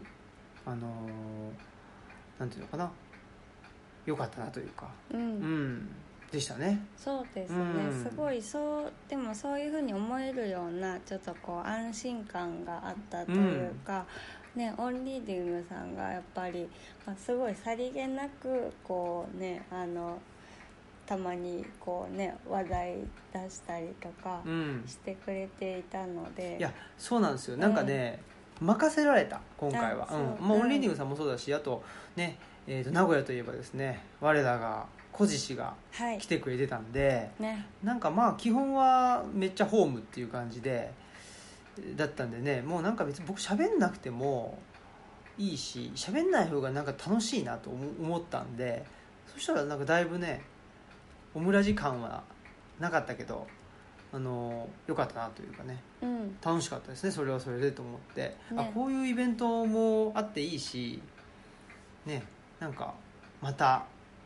[0.65, 2.91] あのーなんていうのかな
[4.05, 4.87] 良かったなというか。
[5.11, 5.19] うん。
[5.19, 5.87] うん
[6.33, 6.79] でしたね。
[6.97, 8.03] そうですね、うん。
[8.03, 14.05] すごいそうでもそういうふうに思えるようなちょっとこう安心感があったというか、
[14.55, 16.67] ね、オンリーディングさんがやっぱり、
[17.05, 20.17] まあ、すごいさりげなくこうねあの
[21.05, 22.95] たまにこうね話題
[23.31, 24.83] 出したりとかうん。
[24.87, 27.57] してくれていたので、いやそうなんですよ。
[27.57, 28.19] なんかね、
[28.59, 30.07] 任せられた今回は。
[30.11, 30.47] ううん。
[30.47, 31.83] まあ、うんオンリーディングさんもそうだしあと
[32.15, 36.17] ね、えー、と名古屋といえばですね我らが小路氏がはい。
[36.17, 37.65] 来てくれてたんでね。
[37.83, 40.91] なんかまあ基本はめっちゃホームっていう感じで
[41.95, 44.57] だったんでねもうなんか別に僕喋んなくても
[45.37, 48.85] いいし喋んない方がなんか楽しいなと思思ったんで
[49.33, 50.41] そしたらなんかだいぶね
[51.33, 52.23] オムラジ感は
[52.79, 53.47] なかったけど
[54.11, 56.37] あの良かったなというかねうん。
[56.43, 61.01] 楽しかったですねそれはそれでと思って、あねこういうイベントもあっていいし
[62.05, 62.23] ね
[62.59, 62.93] なんか
[63.41, 63.85] また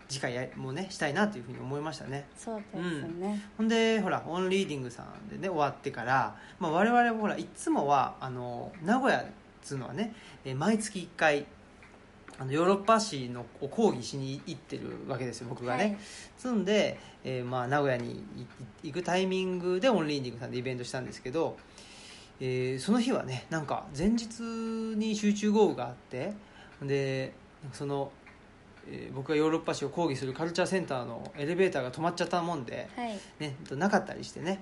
[0.09, 2.27] 次回やもうねしたいなというふうに思いましたね。
[2.37, 9.25] そうですね、ほんでほらオンリーディングさんでね終わってから、まあ、我々もほらいつもはあの名古屋っ
[9.61, 10.13] つうのはね
[10.45, 11.45] えー毎月1回
[12.39, 15.97] あのヨーロッパ史のを講義しに行ってるわけですよ僕がね、はい。
[16.37, 18.23] つんで、えーまあ、名古屋に
[18.83, 21.57] 行くタイミングでオンリーディングさんでイベントしたんですけど、
[22.39, 26.33] えーその日はねなんか前日に集中豪雨があって
[26.83, 27.33] で
[27.73, 28.11] その、
[28.89, 33.19] えー僕がヨーロッパ史を講義するカルチャーセンターのエレベーターが止まっちゃったもんで、はい。
[33.39, 34.61] ね、なかったりしてね。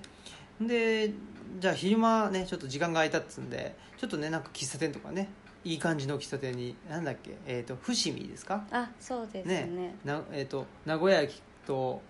[0.60, 1.12] で
[1.60, 5.28] じゃあ昼間ねちょっと時間が空いたっつんでちょっとねなんか喫茶店とかね
[5.64, 8.64] いい感じの喫茶店になんだっけ、えー、と伏見ですか？
[8.70, 9.94] あそうですね。
[10.04, 12.00] な、えー、と名古屋駅と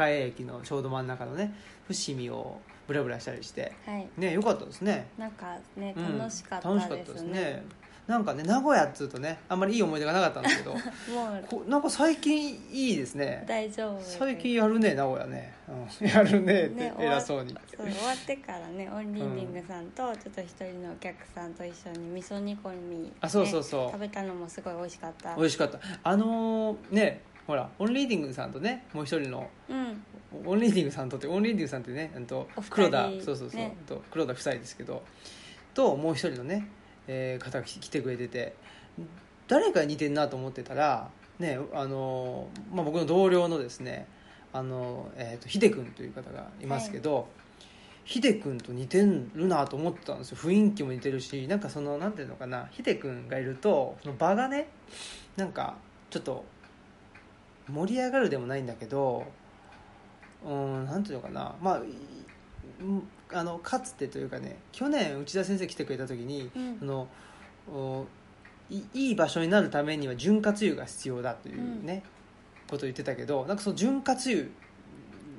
[0.00, 1.54] 栄駅のちょうど真ん中のね
[1.86, 4.08] 伏見をブラブラしたりしてはい。
[4.18, 5.06] ねよかったですね。
[5.16, 6.18] なんかねうん。
[6.18, 7.62] 楽しかった楽しかったですね,、ですね
[8.06, 13.44] なんかね名古屋っつうとねあんまりいい思い出がなかったんですけど もうこなんか最近いいですね。
[13.46, 15.54] 大丈夫最近やるね名古屋ね、
[16.00, 23.90] うん、 やるねってね偉そうに、そう終わってからねオンリーディングさんとちょっと一人のお客さんと一緒に味噌煮込み、ね、あそうそうそう。
[23.92, 25.36] 食べたのもすごい美味しかった。
[25.36, 25.78] 美味しかった。
[26.02, 30.04] あのーねほらオンリーディングさんとねもう一人のうん。
[30.46, 33.76] オンリーディングさんとってオンリーディングさんってねうんと黒田そうそうそう、ね。
[33.86, 35.02] と黒田夫妻ですけど
[35.74, 36.68] ともう一人のね、
[37.08, 38.54] えー方が来てくれてて
[39.48, 44.06] 誰かに似てんなと思ってたらねあの、まあ、僕の同僚のですね
[44.52, 47.26] あの、えー、とヒデ君という方がいますけど、
[48.04, 50.36] ヒデ君と似てるなと思ってたんですよ。
[50.36, 54.68] 雰囲気も似てるしなんかそのなんていうのかなヒデ君がいるとその場がね
[55.36, 55.76] なんか
[56.10, 56.44] ちょっと
[57.68, 59.24] 盛り上がるでもないんだけど
[60.44, 61.82] うんなんていうのかなまあ
[63.32, 66.78] あのかつてというかね去年内田先生来てくれた時に、うん。
[66.78, 67.08] その
[67.70, 68.06] お
[68.70, 72.02] いいい場所になるためには潤滑油が必要だというね、
[72.68, 74.44] ことを言ってたけどなんかその潤滑油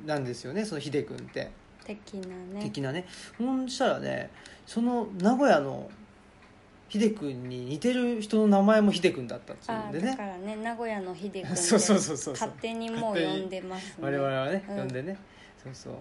[0.06, 1.52] なんですよねその秀君って。
[1.86, 2.62] 的なね。
[2.62, 3.06] 的なね。
[3.38, 4.30] ほんしたらね
[4.66, 5.90] その名古屋の
[6.90, 10.10] 秀君に似てる人の名前も秀君だったっていうんでね。
[10.10, 13.96] あだからね名古屋の秀君 そうそうそうそう勝手にもう呼んでますね。
[14.02, 14.78] 我々はね、うん。
[14.78, 15.18] 呼んでね。
[15.64, 15.94] そうそう。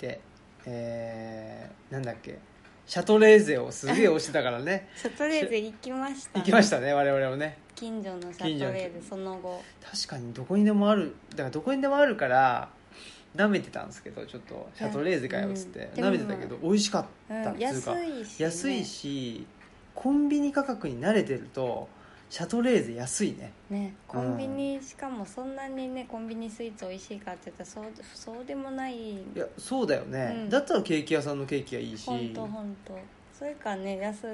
[0.00, 0.20] で
[0.66, 2.38] えー、なんだっけ。
[2.86, 4.88] シャトレーゼをすげえ押してたからね。
[4.96, 7.58] シャトレーゼ行きました、行きましたね我々もね。
[7.74, 9.62] 近所のシャトレーゼその後。
[9.82, 11.14] 確かにどこにでもある。
[11.30, 12.68] だからどこにでもあるから
[13.36, 15.90] 舐めてたんですけどちょっとシャトレーゼかよっつって。
[15.96, 16.04] うん。
[16.04, 19.46] 舐めてたけど美味しかっうんたっつうか、安いし、ね、安いし
[19.94, 21.88] コンビニ価格に慣れてると
[22.32, 23.52] シャトレーゼ安いね。
[23.68, 29.16] ねコンビニ、しかもそんなにねコンビニスイーツ美味しいかって言ったらそうそうでもない。
[29.16, 30.48] いやそうだよね、うん。
[30.48, 32.06] だったらケーキ屋さんのケーキがいいし。
[32.06, 32.98] 本当本当。
[33.38, 34.26] それかね安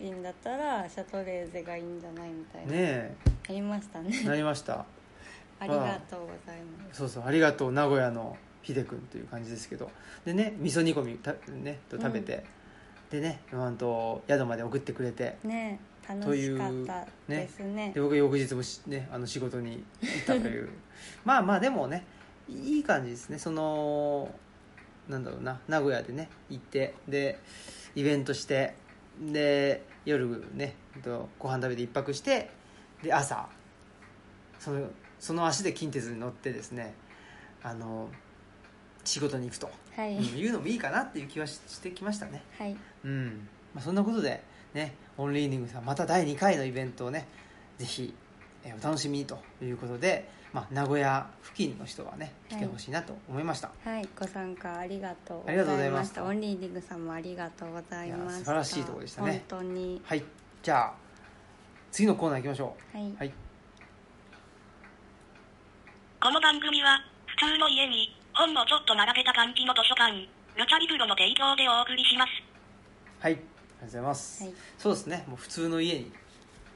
[0.00, 3.16] いんだったらシャトレーゼがいいんじゃないみたいな、ね
[3.48, 4.20] ありましたね。
[4.22, 4.74] えなりました。
[5.58, 6.98] ありがとうございます。
[6.98, 9.90] そうそうありがとう名古屋の秀君という感じですけど。
[10.24, 12.44] でね味噌煮込みた、ね、と食べて、
[13.10, 15.38] でねうんと宿まで送ってくれて。
[15.42, 17.92] ね楽というしかったですね。
[17.94, 20.68] で僕翌日もし、ね、あの仕事に行ったという。
[21.24, 22.04] まあまあでもね
[22.48, 23.38] いい感じですね。
[23.38, 24.34] その
[25.08, 27.38] なんだろうな名古屋でね行ってで
[27.94, 28.74] イベントして
[29.20, 32.50] で夜ねとご飯食べて一泊して
[33.02, 33.48] で朝
[34.58, 34.88] その
[35.18, 36.94] その足で近鉄に乗ってですね
[37.62, 38.08] あの
[39.04, 42.42] 仕事に行くと、はい、うんいうのもいいかなっていう気はししてきましたね。
[42.58, 42.76] はい。
[43.04, 43.48] うん。
[43.74, 44.42] まあ、そんなことで
[44.74, 47.26] ねオンリーディングさんまた第2回のイベントをね
[47.78, 48.14] ぜひ、
[48.64, 55.90] えーお楽しみにということで、まあ、名古屋付近の人はね来てほしいなと思いました、はい、ご参加ありがとうごありがとうございまし。
[55.90, 56.14] ざいました。
[56.22, 59.44] たオンリーディングさんもありがとうございまし素晴らしいところでしたね。
[59.48, 60.00] 本当に。
[60.04, 60.24] はい。
[60.62, 60.92] じゃあ
[61.90, 63.02] 次のコーナー行きましょはい。
[63.02, 63.32] うはい。
[66.22, 70.12] この番組は、普通の家に、本をちょっと並べた感じの図書館、
[70.56, 72.30] ルチャリブロの提供でお送りします。
[73.20, 73.51] はい
[73.82, 74.54] とうございます、はい。
[74.78, 75.24] そうですね。
[75.28, 76.12] もう普通の家に。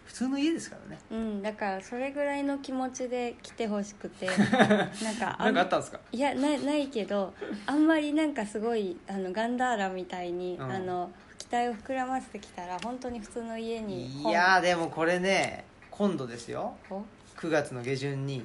[0.05, 1.01] 普通の家ですからね。
[1.11, 6.01] うん、だからそれぐらいの気持ちで来てほしくて、 なんかなんかあったんですか？
[6.13, 7.35] いやないないけど、
[7.67, 10.71] あんまりなんかすごいあのガンダーラみたいに、うん。
[10.71, 16.77] あの期待を膨らませてきたら本当に普通の家にい本やーでもこれね今度ですよ。
[16.91, 17.03] を
[17.37, 18.45] 9月の下旬に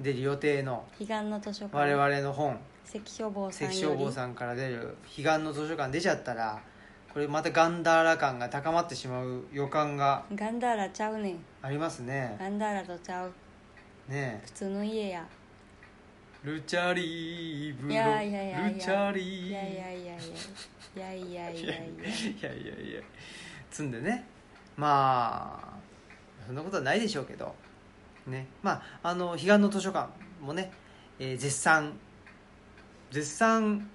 [0.00, 1.76] 出る予定の彼岸の図書館。
[1.76, 2.58] 我々の本。
[2.84, 3.96] 関消防さん関より。
[3.96, 6.60] 消防さんから出る彼岸の図書館出ちゃったら
[7.14, 11.38] これまたガンダーラ感が高まってしまう予感がガンダーラちゃうねん。
[11.62, 12.36] ありますね。
[12.40, 13.32] ガンダーラとちゃう。
[14.08, 15.24] ね普通の家や。
[16.44, 17.92] えルチャリーブロ。
[17.92, 18.68] いやいやいやいや。
[18.68, 19.48] ルチャリー。
[19.48, 20.20] いやいやいやいやいや。
[20.96, 21.82] いやいやいやい
[22.42, 23.00] やいやいや
[23.70, 24.26] 積んでね。
[24.76, 25.78] まあ
[26.48, 27.54] そんなことはないでしょうけど。
[28.26, 28.48] ね。
[28.60, 30.10] まああの彼岸の図書館
[30.42, 30.72] もね、
[31.20, 31.92] えー絶賛。
[33.12, 33.88] 絶賛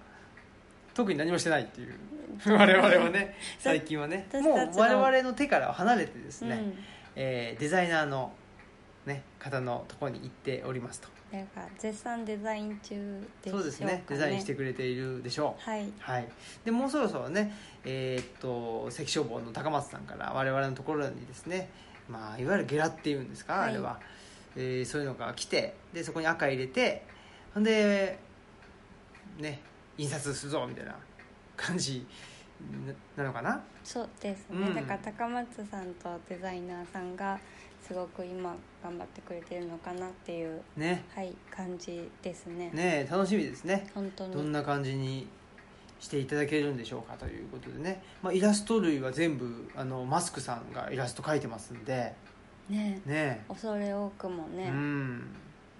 [0.99, 1.95] 特に何もしてないっていう。
[2.45, 4.27] 我々はね 最近はね。
[4.33, 6.73] もう我々の手からは離れてですね、うん。
[7.15, 8.33] えーデザイナーの、
[9.05, 11.07] ね、方のところに行っておりますと。
[11.31, 12.89] なんか絶賛デザイン中
[13.43, 15.69] でしょうか、ね、そうですねデザインしてくれているでしょう。
[15.69, 15.89] はい。
[15.99, 16.27] はい、
[16.65, 21.69] でもうそろそろね、えーっと関消防の高松さんから我々のところにですね、
[22.09, 23.69] まあ、いわゆるゲラっていうんですか、はい。
[23.69, 24.01] あれは、
[24.57, 27.03] えーそういうのが来てでそこに赤入れて
[27.53, 28.19] ほんで
[29.38, 29.62] ね
[29.99, 30.95] 印刷するぞみたいな
[31.57, 32.05] 感じ
[33.15, 33.62] ななのかな？
[33.83, 34.75] そうですね、うん。
[34.75, 37.39] だから高松さんとデザイナーさんが
[37.85, 41.03] すごく今頑張ってくれてるのかなっていうね。
[41.13, 42.69] はい感じですね。
[42.73, 43.89] ね楽しみですね。
[43.93, 44.33] 本当に。
[44.33, 45.27] どんな感じに
[45.99, 52.13] していただけるんでしょうかということでね、まあ、イラスト類は全部あのマスクさんがイラスト描いてますんで。
[52.69, 55.19] ねね恐れ多くもね,、うん。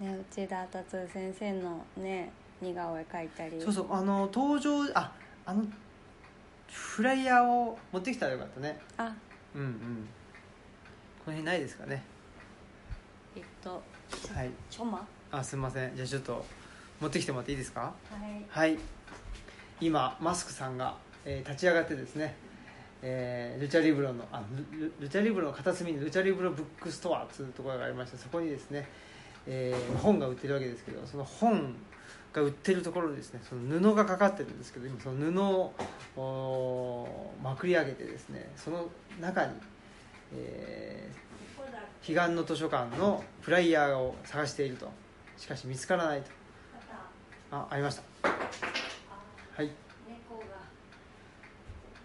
[0.00, 3.60] ね内田達先生のね似顔絵描いたり。
[3.60, 5.12] そうそうあの登場あ
[5.46, 5.64] あの
[6.68, 8.78] フライヤーを持ってきたらよかったね。
[8.96, 9.14] あ。
[9.54, 10.08] うんうん。
[11.24, 12.02] この辺ないですかね。
[13.36, 13.82] えっと
[14.34, 14.50] はい。
[14.70, 15.96] ちょまあすみません。
[15.96, 16.44] じゃあちょっと
[17.00, 17.80] 持ってきてもらっていいですか？
[17.80, 17.94] は
[18.26, 18.44] い。
[18.48, 18.78] はい。
[19.80, 20.94] 今マスクさんが、
[21.24, 22.36] えー立ち上がってですね、
[23.02, 24.42] えールチャリブロのあ
[24.72, 28.86] ルルルチャリブロの片隅にルチャリブロブックストアというところがありましてそこにですね、
[29.46, 31.74] えー本が売ってるわけですけどその本
[32.32, 35.72] が売ってるところにですねその布がかかってるんですけど今その
[36.16, 38.88] 布をまくり上げてですねその
[39.20, 39.52] 中に、
[40.34, 41.30] えー
[42.02, 44.90] 彼岸の図書館のフライヤーを探していると。
[45.36, 46.30] しかし見つからないと。
[47.52, 48.02] あありました。
[49.56, 49.70] はい。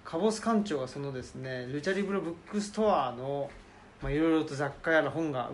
[0.04, 3.50] カボス館長がそのですねルチャリブロブックストアの
[4.02, 5.50] まあいろいろと雑貨やら本が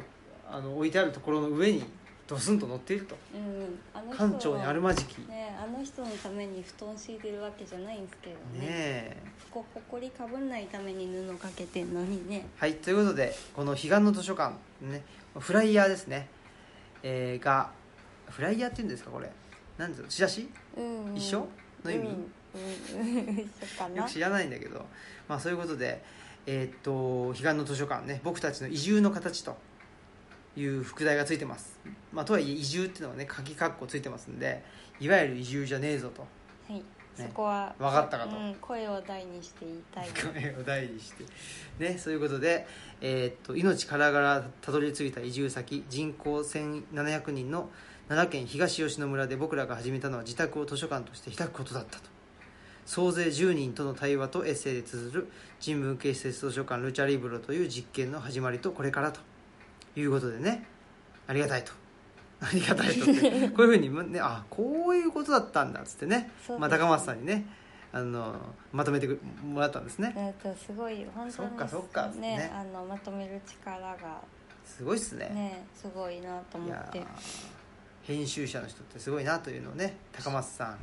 [0.50, 1.84] あの置いてあるところの上に
[2.32, 3.18] ドスンと乗っていると。
[3.36, 3.80] うん
[4.18, 5.20] 館長にあるまじき。
[5.20, 8.40] ねねあの人のために布団敷いてるわけじゃないんですけどね。
[8.62, 9.18] え。
[9.52, 12.48] ここほこりかぶんないために布かけてんのにね。
[12.58, 15.04] はいということでこの彼岸の図書館ね
[15.38, 16.30] フライヤーですね、
[17.04, 17.72] えーが
[18.30, 19.30] フライヤーっていうんですかこれ。
[19.78, 20.50] 何ですかチラシ？
[20.78, 21.18] うんうん。
[21.18, 21.46] 一緒？
[21.84, 22.08] の意味？
[22.08, 23.40] うんうん。
[23.44, 23.98] 一緒かな。
[23.98, 24.86] よく知らないんだけど、
[25.28, 26.02] まあ、そういうことで、
[26.46, 29.58] えーっと彼岸の図書館ね僕たちの移住の形と
[30.56, 31.80] いう副題がついてます、
[32.12, 34.64] まあ、とはいえ移住っていうのはね鍵括弧ついてますんで
[35.00, 36.22] いわゆる移住じゃねえぞと。
[36.72, 36.84] はい。
[37.16, 38.38] そこはわかったかと。
[38.38, 40.08] うん、声を大にして言いたい。
[40.10, 41.26] 声を大にして。
[41.80, 42.68] ねそういうことで、
[43.02, 47.70] えーっと命からがらたどり着いた移住先人口1700人の
[48.08, 52.10] 奈良県東吉野村で僕らが始めたのは自宅を図書館として開くことだったと。
[52.86, 59.20] 総勢10人との対話とエッセイで綴る人文系施設図書館ルチャリブロという実験の始まりとこれからと
[59.96, 60.66] いうことでね。
[61.28, 61.72] ありがたいと。
[62.40, 63.50] ありがたいとって。
[63.56, 66.32] こういうふうに、ね、あこういうことだったんだっつってね。
[66.50, 66.58] ね。
[66.58, 67.46] まあ、高松さんにね
[67.94, 68.36] あの
[68.72, 70.14] まとめてくもらったんですね。
[70.16, 72.38] えっとすごい本当にそっかそっかね。
[72.38, 74.22] ねあのまとめる力が。
[74.66, 75.30] すごいっすね。
[75.30, 77.00] ねすごいなと思って。
[77.00, 77.06] ー
[78.04, 80.78] 編集者の人ってすごいなというのをね高松さん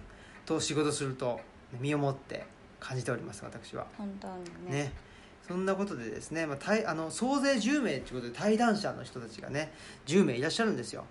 [0.47, 1.41] と仕事すると
[1.81, 2.47] 身をもって
[2.79, 3.87] 感じております私は。
[3.97, 4.83] 本当にね。
[4.85, 5.08] ね
[5.49, 9.73] そんなことでですね、まあ、対あの総勢10名ということで対談者の人たちがね
[10.07, 11.05] 10名いらっしゃるんですよ、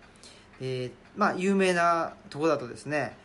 [0.62, 3.18] えーまあ有名なとこだとですね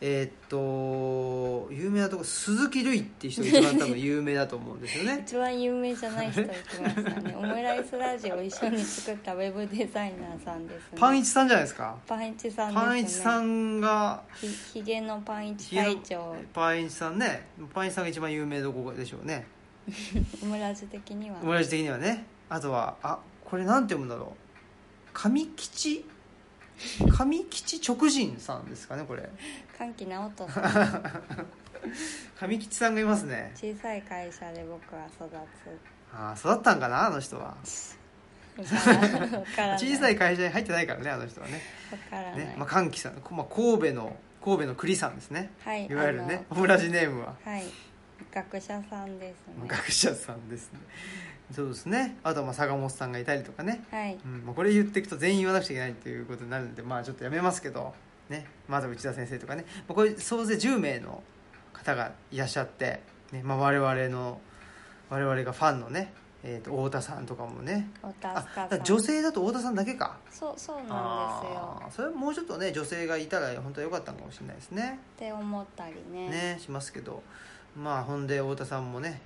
[0.00, 5.22] えーっと有名なとこ鈴木類っていう人が一番多分有名だと思うんですよね。
[5.24, 7.34] 一番有名じゃない人が来ましたね。
[7.34, 10.98] オムライスラジオを一緒に作ったウェブデザイナーさんですね。
[10.98, 11.96] パンイチさんじゃないですか？
[12.06, 12.74] パンイチさんね。
[12.74, 16.36] パンイチさんがひひげのパンイチ隊長。
[16.52, 19.46] パンイチさんねパンイチさんが一番有名どこでしょうね
[20.42, 21.38] オムラジ的には。
[21.42, 22.24] オムライス的にはね。
[22.48, 25.10] あとはあこれなんて読むんだろう。
[25.12, 26.04] 上吉？
[27.08, 29.28] 上吉直人さんですかねこれ。
[29.78, 31.46] 歓喜直人さん。
[32.38, 33.52] 上吉さんがいますね。
[33.54, 35.30] 小さい会社で僕は育
[36.12, 37.56] ああ育ったんかなあの人は。
[37.64, 38.64] 小
[39.96, 41.62] さい会社に入ってないからねあの人はね。
[41.92, 45.50] わからない、ね、まあ、歓喜さん、こまあ、神戸の神戸の栗さんですね。
[45.62, 47.34] はいいわゆるねあオムラジネームは。
[47.44, 47.64] のはい
[48.36, 49.54] 学者さんですね。
[49.66, 50.80] 学者さんですね。
[51.50, 52.18] そうですね。
[52.22, 53.82] あとはまあ坂本さんがいたりとかね。
[53.90, 54.18] はい。
[54.22, 54.44] うん。
[54.44, 57.94] まあ、これ言っていくと全員言わなくちゃいけないっていうことになるんでまあちょっとやめますけど
[58.28, 58.46] ね。
[58.68, 61.22] まずは内田先生とかね、まあ、これ総勢10名の
[61.72, 63.00] 方がいらっしゃって、
[63.32, 63.42] ね。
[63.42, 64.38] まあ、我々の
[65.08, 66.12] 我々がファンのね、
[66.42, 67.88] えー、と太田さんとかもね。
[68.84, 70.18] 女性だと太田さんだけか。
[70.30, 71.82] そうそうなんですよ。
[71.90, 74.98] それもうちょっとね女性がいたら本当は良かったのかもしれないですね。
[75.16, 76.28] って思ったりね。
[76.28, 77.22] ねしますけど
[77.76, 79.20] まあほんで太田さんもね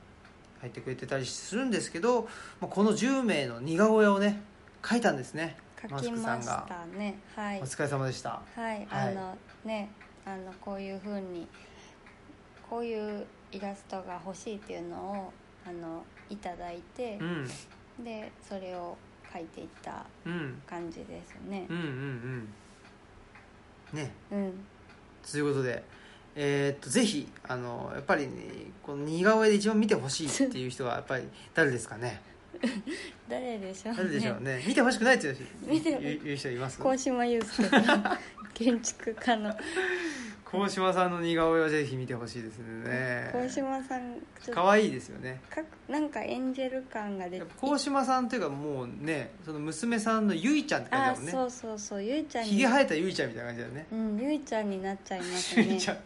[0.60, 2.28] 入ってくれてたりするんですけど、ま
[2.62, 4.42] あ、この10名の似顔絵をね
[4.82, 7.18] 描いたんですね書きましたね。
[7.34, 7.60] はい。
[7.60, 8.42] お疲れ様でした。
[8.54, 9.90] はい、あのね
[10.26, 11.48] あのこういうふうに
[12.68, 15.32] こういうイラストが欲しいっていうのを
[15.66, 18.04] あのいただいてう、ん。
[18.04, 18.96] でそれを
[19.32, 20.60] 描いていったうん。
[20.66, 21.66] 感じですね。
[21.70, 21.84] うんうん
[23.92, 23.98] うん。
[23.98, 24.12] ね。
[24.30, 24.52] うん。
[25.30, 25.82] ということで
[26.42, 28.30] えーっとぜひあのやっぱり、ね、
[28.82, 32.22] この似顔絵で一番見てほしいっていう人はやっぱり誰ですかね？
[33.28, 33.96] 誰でしょうね。
[33.98, 34.64] 誰でしょうね？
[34.66, 36.78] 見てほしくないっていう人います？
[36.78, 37.68] 高島祐介
[38.54, 39.54] 建築家の
[40.50, 43.30] 鴻島さんの似顔絵をぜひ見てほしいですね。
[43.32, 44.16] 高島さん
[44.50, 45.40] 可愛いですよね。
[45.48, 47.36] とかなんかエンジェル感が出て。
[47.38, 51.32] やっぱ鴻島さんというかもうねその娘さんのゆいちゃんって感あじだもんね。
[51.32, 52.02] そうそうそう。
[52.02, 52.50] ゆいちゃんに。
[52.50, 53.86] ひげ生えたゆいちゃんみたいな感じだよね。
[53.92, 56.02] うんゆいちゃんになっちゃいますゆねいちゃんま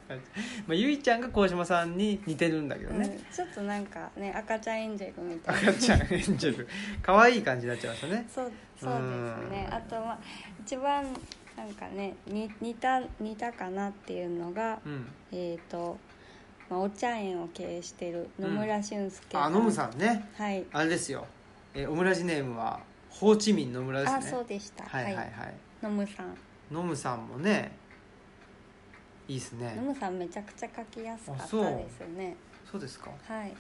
[0.69, 5.71] あゆいちゃんが鴻島さんに似てるんだけどね、うん、ちょっとなんかね赤ちゃんエンジェルみたいな。
[5.71, 6.69] 赤ちゃんエンジェル。
[7.03, 8.27] 可愛い感じになっちゃいましたね。
[8.35, 9.01] そうそうです
[9.51, 9.69] ね。
[9.71, 9.75] うん。
[9.75, 10.19] あとまあ
[10.67, 11.07] 一番
[11.57, 15.07] なんかねに似た似たかなっていうのが、うん。
[15.33, 15.99] えっ、と、
[16.69, 20.29] まあ、お茶園を経営してる野村俊介あノムさんね。
[20.37, 20.65] はい。
[20.73, 21.27] あれですよ、
[21.75, 22.81] えーオムラジネームは
[23.11, 24.19] ホーチミン野村ですね。
[24.19, 24.85] あそうでした。
[24.85, 25.29] はいはいはい、
[25.83, 26.37] 野村さん。
[26.73, 27.73] ノムさんもね
[29.29, 29.75] いいですね。
[29.77, 32.37] 野村さんめちゃくちゃ書きやすかったですね。
[32.71, 33.11] そうですか。
[33.29, 33.55] はい。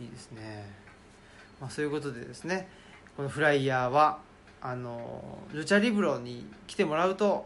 [0.00, 0.66] いいですね、
[1.60, 2.68] まあ、そういうことでですね
[3.16, 4.18] このフライヤーは
[4.62, 7.44] あのルチャリブロに来てもらうと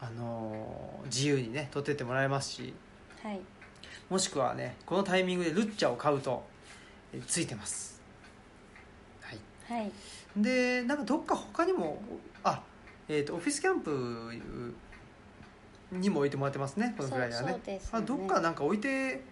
[0.00, 2.74] あの自由にね撮ってってもらえますし
[3.22, 3.40] はい。
[4.08, 6.44] もしくはねこのタイミングでルッチャを買うと
[7.12, 8.00] えついてます。
[9.20, 9.80] はい。
[9.80, 9.92] はい。
[10.36, 12.00] でなんかどっか他にも
[12.44, 12.62] あ
[13.08, 14.32] えっ、とオフィスキャンプ
[15.90, 17.60] にも置いてもらってますねこのフライヤーね。
[17.66, 17.80] ね。
[17.90, 19.22] あどっかなんか置いて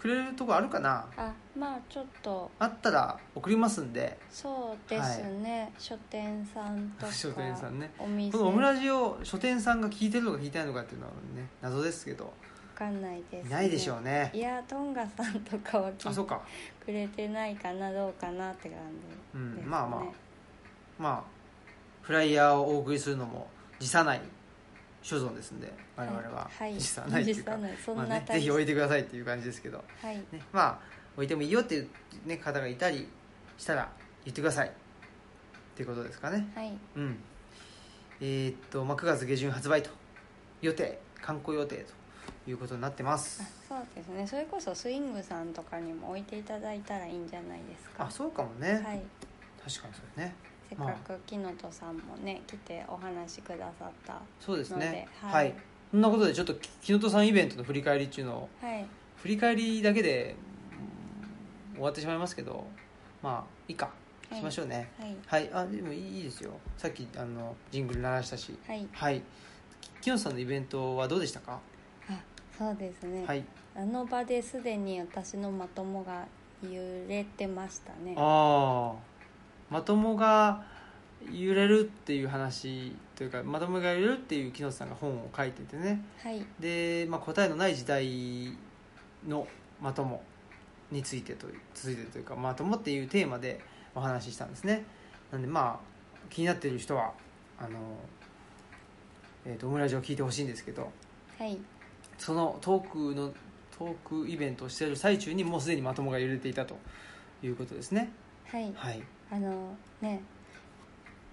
[0.00, 1.04] くれるとこあるかな？
[1.14, 2.50] あまあちょっと。
[2.58, 4.18] あったら送りますんで。
[4.30, 7.90] そうですね、書店さんとか 書店さんね。
[7.98, 8.32] お店。
[8.32, 12.24] このオムラジを書店さんが聞いてるのか聞いてないのかっていうのはね謎ですけど。
[12.24, 12.30] わ
[12.74, 14.30] かんないです、いないでしょうね。
[14.32, 16.40] いやトンガさんとかは聞いあそうか。
[16.82, 18.78] くれてないかなどうかなって感
[19.34, 20.02] じうんまあまあ。
[20.98, 21.22] まあ
[22.00, 23.48] フライヤーをお送りするのも
[23.78, 24.22] 辞さない
[25.02, 26.50] 所存ですんで我々は。
[26.58, 26.74] はい。
[26.78, 30.16] 辞さないっていうか、そんなまあね、大ぜひ置いてくださいっていう感じですけど、はい。
[30.16, 30.78] ね、まあ
[31.16, 31.88] 置いてもいいよっていう、
[32.26, 33.08] ね、方がいたり
[33.58, 33.90] したら
[34.24, 34.68] 言ってください。
[34.68, 34.72] っ
[35.74, 36.46] ていうことですかね。
[36.54, 36.72] はい。
[36.96, 37.16] うん。
[38.20, 39.90] えーっと、まあ、9月下旬発売と
[40.60, 41.86] 予定観光予定
[42.44, 43.42] ということになってます。
[43.42, 44.26] あそうですね。
[44.26, 48.04] それこそスイングさんとかにも置いていただいたらいいんじゃないですか。
[48.04, 49.02] あそうかもね、はい。
[49.62, 50.34] 確かにそうね
[50.70, 54.86] せっかく木の戸さんもね来てお話しくださったそうですね。
[54.86, 55.54] のではい、
[55.90, 58.86] そんなことでちょっとき木本さんイベントの振り返りっていうのをはい。
[59.16, 60.36] 振り返りだけで
[61.72, 62.64] うん終わってしまいますけど
[63.22, 63.90] まあいいか。
[64.30, 64.38] はい。
[64.38, 64.88] しましょうね。
[64.98, 65.16] はい。
[65.26, 66.52] はい、あでもいいですよ。
[66.78, 68.56] さっきあのジングル鳴らしたし。
[68.66, 68.86] はい。
[68.92, 69.20] はい。
[69.80, 71.58] き木本さんのイベントはどうでしたか？
[72.08, 72.20] あ
[72.56, 73.44] そうですね、はい。
[73.74, 76.26] あの場ですでに私のまともが
[76.62, 76.70] 揺
[77.08, 78.14] れてましたね。
[78.16, 79.09] ああ
[79.70, 80.62] まともが
[81.32, 86.02] 揺れるっていう話というかまともが揺れるっていう木本さんが本を書いててね。
[86.22, 86.44] はい。
[86.58, 88.56] で、まあ、答えのない時代
[89.26, 89.46] の
[89.80, 90.22] まとも
[90.90, 93.60] についてとついてというかまともっていうテーマで
[93.94, 94.84] お話ししたんですね。
[95.30, 97.12] なんでまあ気になっている人は
[97.58, 97.78] あの、
[99.44, 100.90] えー、とオムラジを聞いてほしいんですけど
[101.38, 101.58] はい。
[102.18, 103.32] そのトークの
[103.78, 106.76] トークイベントをしている最中にもうすでにまともが揺れていたと
[107.42, 108.10] いうことですね。
[108.46, 108.72] はい。
[108.74, 110.20] はいあのね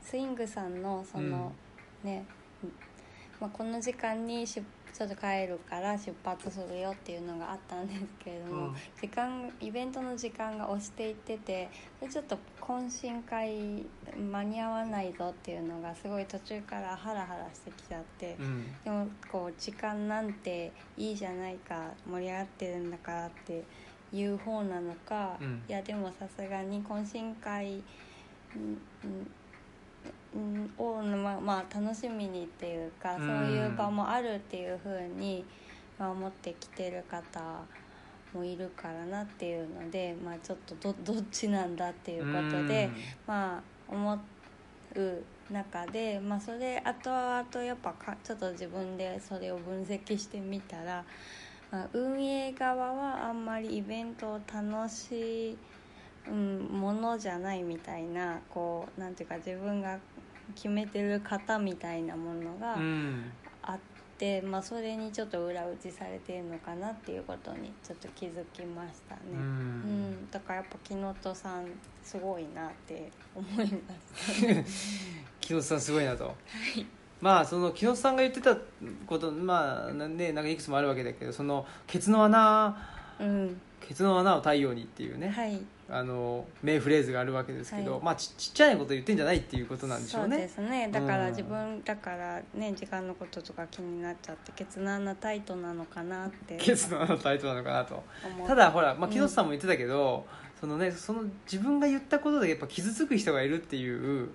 [0.03, 1.51] スイングさんのその、
[2.03, 2.23] ね、
[3.41, 4.63] まあ、この時間にし
[4.97, 8.75] ちょっと帰るから出発するよっていうのがあったんですけれども、うん。
[8.99, 11.69] 時間イベントの時間が押していってて
[12.01, 13.85] でちょっと懇親会
[14.17, 18.65] 間に合わないぞっていうのがすごい途中からハラハラしてきちゃって、うん。
[18.83, 23.63] でもこう時間なんていいじゃないか盛り上がってるんだからって
[24.13, 27.83] いう方なのか、うんいやでもさすがに懇親会
[28.55, 28.77] うん
[30.35, 35.43] うんを、まあまあ、楽しみにっていうか、うんそういう場もあるっていうふうに、
[35.97, 37.41] まあ、思ってきてる方
[38.33, 42.89] もいるからなっていうので、まあ、ちょっとどどっちなんだっていうことで。
[43.25, 44.19] まあ思う
[45.51, 51.05] 中で、まあ、それ後々やっぱかちょっと自分でそれを分析してみたら、まあ、
[51.93, 55.57] 運営側はあんまりイベントを楽しい、
[56.29, 59.99] うん、ものじゃないみたいなこうなんていうか自分が
[60.55, 63.31] 決めてる型みたいなものがうん。
[63.61, 63.79] あっ
[64.17, 69.21] て、まあ、それにちょっと裏打ちされているのかなっていうことにちょっと気づきましたね。
[69.33, 70.11] ううん。
[70.11, 71.65] ん、だからやっぱ木本さん
[72.01, 74.45] すごいなって思います。
[75.41, 76.33] 木下さんすごいなと、
[77.21, 78.55] まあその木下さんが言ってた
[79.05, 82.77] ことまあねなんかいくつもあるわけだけどそのケツの穴
[83.19, 83.61] うん。
[83.79, 85.61] ケツの穴を太陽にっていうね、はい。
[85.89, 88.01] あの名フレーズがあるわけですけど、はい。
[88.03, 90.47] まあちちっちゃいこと言ってんじゃないっていうことなんでしょそううでね。
[90.47, 96.55] すねだからうん自分だからね時間のこととか気になっちゃってケツの穴タイトなのかなって。
[96.57, 98.03] ケツの穴タイトなのかなと。
[98.45, 99.13] ただほら、まあ、うん。
[99.13, 100.25] 木下さんも言ってたけど、
[100.59, 104.29] そのねその自分が言ったことでやっぱ傷つく人がいるっていう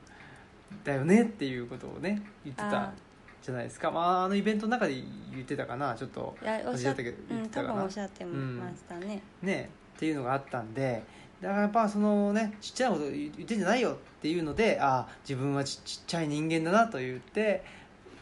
[0.85, 2.93] だよねっていうことをね言ってたあ
[3.43, 3.91] じゃないですか。
[3.91, 4.95] まあ、あのイベントの中で
[5.33, 5.95] 言ってたかな。
[5.95, 7.69] ちょっとおっしゃっ忘れたけどうん言ってたかな。
[7.69, 11.03] 多分おっしゃってましたね、ねっていうのがあったんで
[11.41, 17.65] だからやっぱそのねちっちゃいこと言ってんじゃないよっていうのでああ自分はちちっちゃい人間だなと言って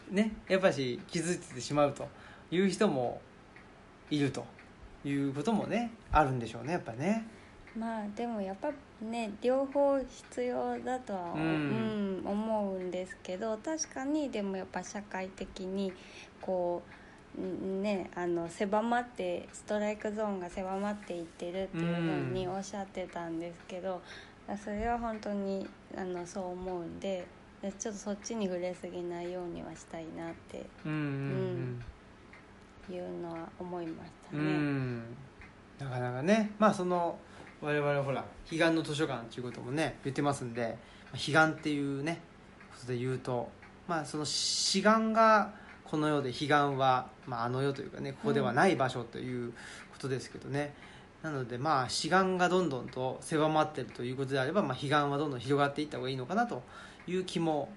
[0.09, 2.07] ねやっぱし気づいてしまうと
[2.49, 3.21] いう人も
[4.09, 4.45] いると
[5.05, 7.25] いうこともねあるんでしょうねやっぱね。
[7.77, 8.69] まあでもやっぱ
[9.01, 15.91] ね両方必要だとは、ううんん思うんですけど確かにでもやっぱ社会的に
[16.39, 16.81] こ
[17.37, 24.01] うんねあの狭まってストライクゾーンが狭まっていってるっていうふうにおっしゃってたんですけど、
[24.61, 27.25] それは本当にあのそう思うんで
[27.79, 30.95] ちょっとそっちに触れすぎないようにはしたいなってうんう
[32.93, 34.57] んいうのは思いましたうん、うね。
[34.57, 34.99] ん、
[35.79, 36.51] なかなかね。
[36.59, 37.17] まあその
[37.61, 40.77] 我々ほら彼岸の図書館っていうこともね言ってますんで
[41.11, 42.19] 彼岸っていうね
[42.73, 43.49] ことで言うと
[43.87, 45.53] まあその志願が
[45.83, 49.51] この世で彼岸は、まあ、あの世というかねここではない場所という
[49.91, 50.73] ことですけどね、
[51.21, 56.63] なのでまあ志願がどんどんと狭まってるということであれば、まあ、彼岸はどんどん広がっていった方がいいのかなと
[57.07, 57.69] いう気も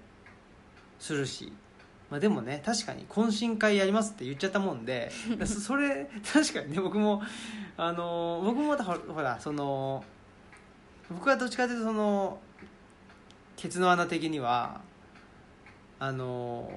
[0.97, 1.51] するし、
[2.09, 5.11] まあ、でもね確かに懇親会やりますって言っちゃったもんで
[5.45, 7.23] そ それ確かにね僕も
[7.77, 10.03] あの僕もまたほほらその
[11.09, 12.39] 僕はどっちかというとその
[13.55, 14.81] ケツの穴的には
[15.99, 16.69] あの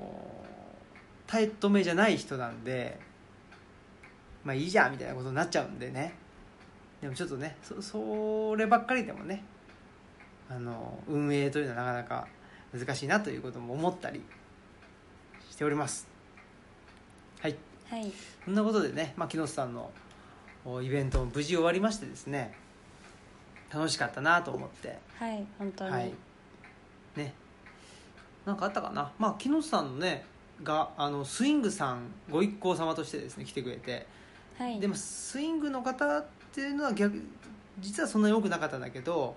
[1.27, 2.99] タイトめじゃない人なんで
[4.45, 6.15] まあいいじゃんみたいなことになっちゃうんでね。
[7.01, 9.45] でもちょっとねそそればっかりでもね
[10.51, 12.29] あの運営というのはなかなか
[12.73, 14.23] 難しいなということも思ったり
[15.59, 16.07] しております。
[17.41, 17.57] はい。
[17.91, 18.13] はい。
[18.45, 19.91] そんなことでね、まあ、木下さんの
[20.65, 22.55] おイベントも無事終わりましてですね
[23.75, 24.97] 楽しかったなと思って。
[25.17, 26.13] はい本当に、はい。
[27.17, 27.35] ね。
[28.47, 29.11] なんかあったかな？
[29.19, 30.25] まあ木下さんのね
[30.63, 34.07] があのスイングさんご一行様としてですね来てくれて。
[34.61, 37.21] はい、でもスイングの方っていうのは逆
[37.81, 39.35] 実はそんなに多くなかったんだけど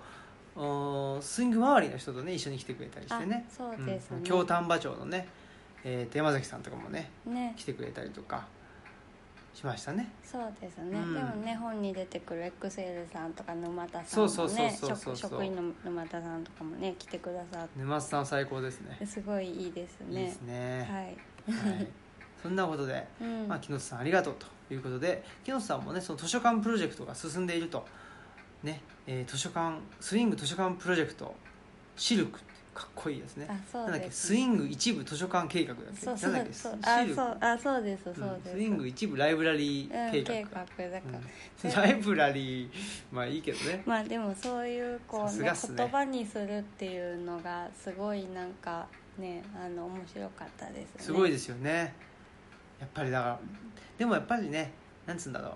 [0.54, 3.44] おスイング周りの人とね一緒に来てくれたりしてね。
[3.48, 4.20] あそうですね。
[4.20, 5.26] ん京丹波町のね、
[5.84, 7.54] えー、山崎さんとかもねね。
[7.56, 8.46] 来てくれたりとか
[9.54, 10.10] しましたね。
[10.24, 11.14] そうですね、うん。
[11.14, 15.16] でもね本に出てくる XL さんとか沼田さんそうそうもねそうそう。
[15.16, 18.96] 職職員の沼田さんとかもね来てくださっ沼津さん最高ですね。
[18.98, 20.20] てすごいいいですね。
[20.20, 20.88] いいですね。
[21.48, 21.88] はい、はい、
[22.42, 23.48] そんなことで、 うん。
[23.48, 27.86] まあ、木下さんありがとうということで木下さんもねその図書館プロジェクトが進んでいると
[28.62, 31.34] ね、えー図書館スイング図書館プロジェクト
[31.96, 32.40] シルク
[32.74, 33.46] かっこいいですね。
[33.50, 34.10] あそうなんだっけ？
[34.10, 36.00] スイング一部図書館計画だっけ？
[36.06, 36.50] そうそなんだっけ？
[36.50, 36.78] うそう。
[36.82, 41.20] あシルクそうあそうですそううんです、スイング一部ライブラリー計画うん計画だから、う
[41.68, 42.70] んライブラリー
[43.12, 43.82] まあいいけどね。
[43.84, 45.74] まあでもそういうこうねさすがっすね。
[45.76, 48.86] 言葉にするっていうのがすごいなんか
[49.18, 50.86] ねあの面白かったですね。
[50.96, 51.94] すごいですよね。
[52.80, 53.40] やっぱりだから
[53.98, 54.72] でもやっぱりね
[55.06, 55.52] なんつうんだろう。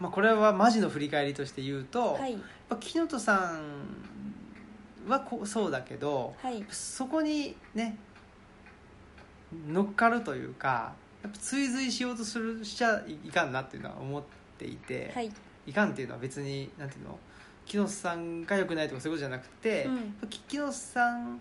[0.00, 2.32] まあこれはマジの振り返りとして言うと、はい。
[2.32, 3.62] やっぱ木本さん
[5.08, 6.64] はこうそうだけどはい。
[6.70, 7.96] そこにね
[9.68, 14.22] 乗っかるというかやっぱ追随しようとするしちゃいかんなっていうのは思っ
[14.58, 15.30] ていて、はい。
[15.66, 17.18] いかんっていうのは別になんていうの
[17.64, 19.90] 木下さんが良くないとかそういうことじゃなくて、う
[20.24, 20.28] ん。
[20.28, 21.40] き木下さん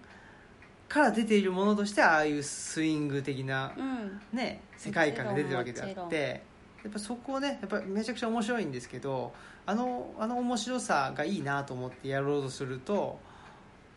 [0.87, 4.21] から出ているものとしてああいうスイング的な、うん。
[4.37, 6.43] ね、世界観が出てるわけであって
[6.83, 9.31] やっぱそこをねやっぱめちゃくちゃ面白いんですけど
[9.65, 13.19] あのあの面白さがいいなと思ってやろうとすると、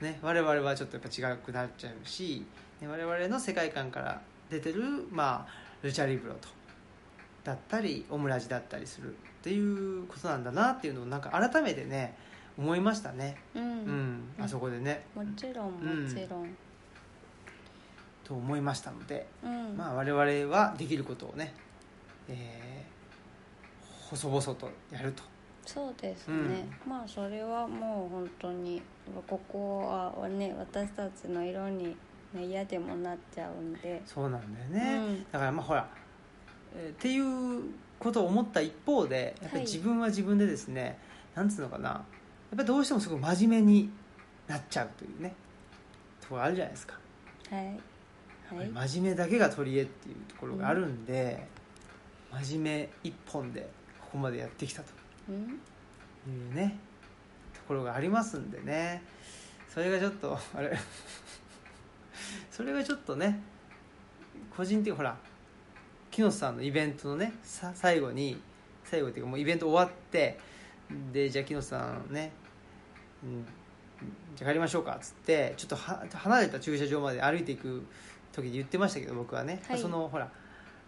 [0.01, 2.45] ね、我々はちょっとやっぱ違くなっちゃうし、
[2.81, 4.21] ね、我々の世界観から
[4.51, 6.49] 出てる、まあ、ルチャリブロと
[7.45, 12.17] だったりオムラジだったりするっていうことなんだなっていうのをなんか改めてね
[12.57, 15.05] 思いましたね、うん、うん、あそこでね。
[15.15, 15.73] もちろん。
[15.73, 16.57] もちろん、
[18.23, 19.77] と思いましたので、うん。
[19.77, 21.53] まあ、我々はできることをね、
[22.29, 22.75] えー
[24.15, 25.23] 細々とやると
[25.67, 28.83] そうですね、まあそれはもう本当に
[29.27, 31.97] ここはね私たちの色に、
[32.35, 34.01] ね、嫌でもなっちゃうんで。
[34.05, 35.25] そうなんだよね、うん。
[35.33, 35.89] だからまあほら、
[36.77, 37.63] えーっていう
[37.99, 39.73] ことを思った一方でやっぱりはい。
[39.73, 40.99] 自分は自分でですね、
[41.35, 41.89] なんつうのかな。
[41.91, 42.03] やっ
[42.57, 43.91] ぱりどうしてもすごい真面目に
[44.47, 45.35] なっちゃうというね
[46.21, 46.99] ところあるじゃないですか、
[47.51, 47.67] はい。
[48.55, 48.89] はい。
[48.89, 51.47] 真面目だけが取り柄っていうところがあるんで、
[52.31, 53.63] 真面目一本で
[54.01, 54.89] ここまでやってきたと
[55.29, 55.61] うん。
[56.27, 56.79] いうね
[57.53, 59.03] ところがありますんでね。
[59.69, 60.77] それがちょっとあれ。
[62.51, 63.41] それがちょっとね
[64.57, 65.17] 個人的にほら
[66.11, 68.41] 木下さんのイベントのねさ最後に
[68.85, 70.39] 最後っていうかもうイベント終わって
[71.13, 72.31] でじゃあ木下さんね、
[73.25, 73.45] うん、
[74.37, 77.85] じゃあ帰りましょうかっつってちょっとは離れた駐車場まで歩いていく
[78.33, 79.79] 時で言ってましたけど僕はね、はい。
[79.79, 80.31] そのほら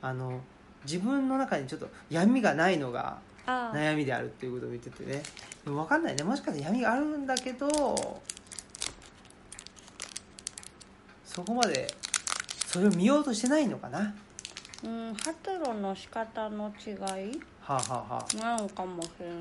[0.02, 0.40] あの
[0.84, 5.22] 自分の中にちょっと闇がないのが悩みであるっていうことを言っててね。
[5.64, 6.24] 分かんないね。
[6.24, 7.68] もしかしたら闇があるんだけど
[11.24, 11.86] そこまで
[12.66, 13.98] それを見ようとしてないのかな？
[13.98, 14.12] は
[14.84, 16.94] うん発露の仕方の違い？
[17.66, 19.36] あ、はあはなのかもしれない。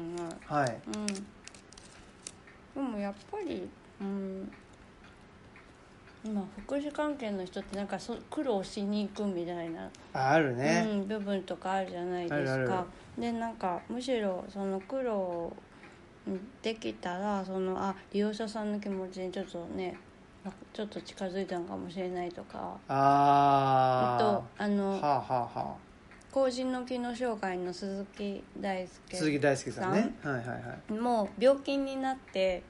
[0.48, 0.78] あ、はい。
[0.88, 1.06] うん。
[1.08, 1.22] で
[2.76, 3.70] もやっぱり
[4.02, 4.52] うん
[6.26, 12.86] 今福祉関係の人ってなんかそ苦労しに行くみたいな、ああるね、うん、部分とかあるじゃないですか。
[13.16, 15.54] でなんかむしろその苦労
[16.28, 19.96] うんできたらそのあ利用者さんの気持ちにちょっとね
[20.44, 22.78] あちょっと近づいたのかもしれないとか。
[22.88, 25.76] ああとあのはあはあは
[26.32, 30.16] 後進の機能障害の鈴木大あ輔鈴木大輔さんね。
[30.24, 30.56] はいはいは
[30.90, 30.94] い。
[30.94, 32.64] もう病気になって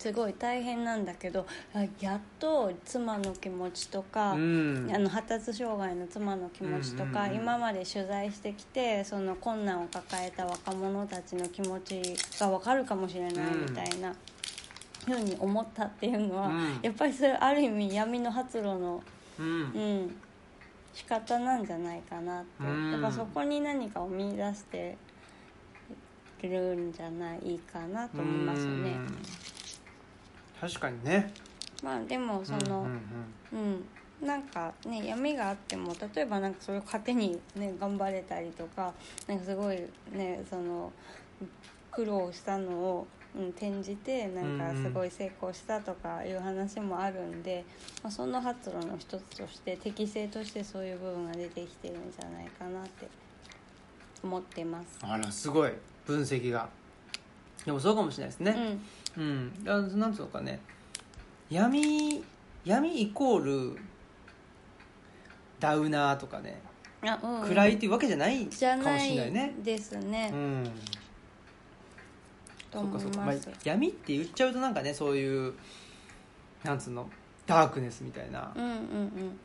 [0.00, 4.90] すごい大変なんだけどあやっと妻の気持ちとか、うん。
[4.90, 12.00] あの発達障害の妻の気持ちとか、うんうんうん今まで取材してきてその困難を抱えた若者たちの気持ち
[12.38, 14.14] が分かるかもしれないうんみたいな
[15.04, 16.78] ふうに思ったっていうのは、うん。
[16.82, 19.02] やっぱりそれある意味闇の発露の、
[19.38, 19.46] うん。
[19.46, 19.52] う
[20.04, 20.16] ん、
[20.94, 22.92] 仕方なんじゃないかなって、うん。
[22.92, 24.96] やっぱそこに何かを見出して
[26.42, 28.92] るんじゃないかなと思いますよね。
[28.92, 29.49] うん
[30.60, 31.32] 確かにね。
[31.82, 33.84] まあでもその、うんうん
[34.20, 38.92] うん、なんかね闇があっても例えばなんかそれを糧にね頑張れたりとか
[39.26, 39.80] なんかすごい
[40.12, 40.92] ねその
[41.90, 47.64] 苦労したのを、うん、転じてなんかすごい成功したとかいう話もあるんで、
[48.02, 53.08] まあ、その発露の一つとして適性としてそういう部分が出てきてるんじゃないかなって
[54.22, 54.98] 思ってます。
[55.00, 55.72] あらすごい。
[56.06, 56.68] 分析が。
[57.64, 58.80] でもそうかもしれないですね、うん
[59.16, 60.60] うん、あなんつうのかね。
[61.50, 62.22] 闇
[62.64, 63.78] 闇イコール
[65.58, 66.60] ダウナーとかね、
[67.02, 69.54] あうん、暗いっていうわけじゃないかもしれなないいね。
[69.62, 70.70] ですねう、ん。
[72.72, 75.54] そうかそうか、まあます。、闇って言っちゃうとなんかねそういう
[76.62, 77.08] なんつうの
[77.46, 79.38] ダークネスみたいなうんうんうん。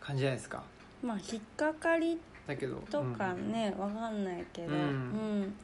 [0.00, 0.62] 感じじゃないですか。
[1.02, 4.80] まあ引っかかりだけどとかうんね、わかんないけど、うん。
[4.80, 4.84] う
[5.44, 5.54] ん。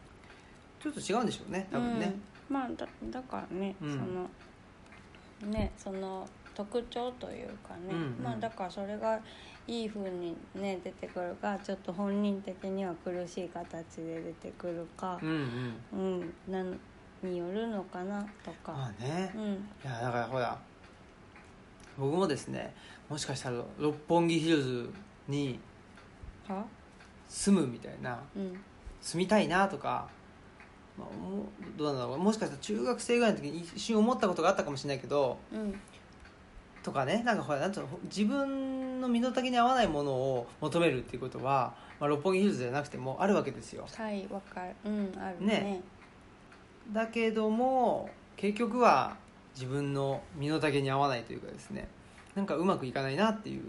[0.83, 2.23] ちょっと違うんでしょうね多分ね、うん
[2.53, 3.91] まあだだからね、うん。
[3.91, 8.23] そのねその特徴というかね、うんうん。
[8.23, 9.19] まあだからそれが
[9.67, 15.99] いい風にね出てくるかちょっと本人的には苦しい形で出てくるかうんうん。
[15.99, 16.79] うん、何
[17.23, 19.43] によるのかなとか、まあね、うん。
[19.53, 20.59] いやだからほら
[21.99, 22.75] 僕もですね
[23.09, 24.91] もしかしたら六本木ヒルズ
[25.29, 25.59] に
[26.49, 26.65] は？
[27.29, 28.61] 住むみたいなうん。
[29.01, 30.09] 住みたいなとか、
[30.99, 32.19] まあ、もうどうなんだろう。
[32.19, 35.75] もしかしたら中学生ぐらいの時に一瞬思ったことがあったかもしれないけどうん。
[36.83, 37.23] とかね。
[37.25, 43.87] なんかほらなんうの自分の身の丈に合わないものを求めるっていうことは、まあ、六本木ヒルズじゃなくてもあるわけですよ。
[43.97, 44.75] はいわかる。
[44.85, 45.47] うんあるね。
[45.47, 45.81] ね。
[46.93, 49.17] だけども結局は
[49.55, 51.89] 自分の身の丈に合わないというかですね。
[52.35, 53.63] なんかうまくいかないなっていう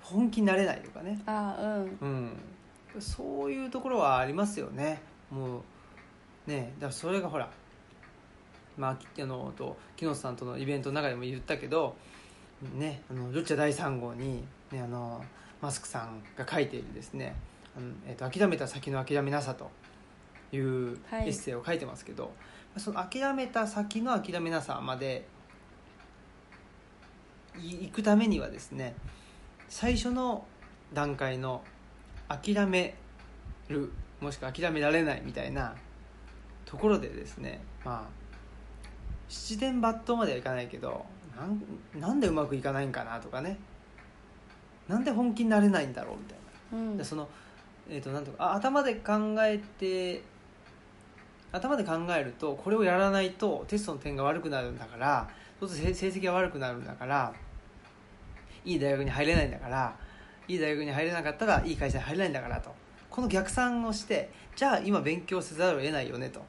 [0.00, 1.20] 本気になれないとかね。
[1.26, 1.56] あ
[2.00, 2.08] うん。
[2.94, 3.00] うん。
[3.00, 5.00] そういうところはありますよね。
[5.30, 5.62] もう
[6.50, 7.48] ねだからそれがほら
[8.76, 11.96] まあきあのと木下さんとのイベントの中でも言ったけど
[12.74, 15.24] ねあのルッチャ第3号に、ね、あの
[15.62, 17.36] マスクさんが書いているですね
[17.76, 19.70] 「あのえっと諦めた先の諦めなさ」と
[20.52, 21.26] いうはい。
[21.26, 22.32] エッセイを書いてますけど、
[22.76, 25.26] その諦めた先の諦めなさまで
[27.56, 28.94] い行くためにはですね
[29.68, 30.44] 最初の
[30.92, 31.62] 段階の
[32.28, 32.96] 諦め
[33.68, 35.74] るもしくは諦められないみたいな
[36.70, 38.20] ところでですねまあ
[39.28, 41.04] 七点抜刀まではいかないけど
[41.36, 43.58] なんなんでうまくいかないんかなとかね。
[44.88, 46.38] なんで本気になれないんだろうみたい
[46.72, 46.78] な。
[46.78, 46.96] うん。
[46.96, 47.28] でその、
[47.88, 50.22] えー、となんとかあ頭で考えて
[51.52, 57.32] 頭で考えるとこれをやらないとテストの点が悪くなるんだからそうすると成成績が悪くなるんだから
[58.64, 59.96] いい大学に入れないんだから
[60.46, 62.74] いい大学に入れなかったらいい会社に入れないんだからと。
[63.08, 66.40] この逆算をしてじゃあ今勉強せざるを得ないよねと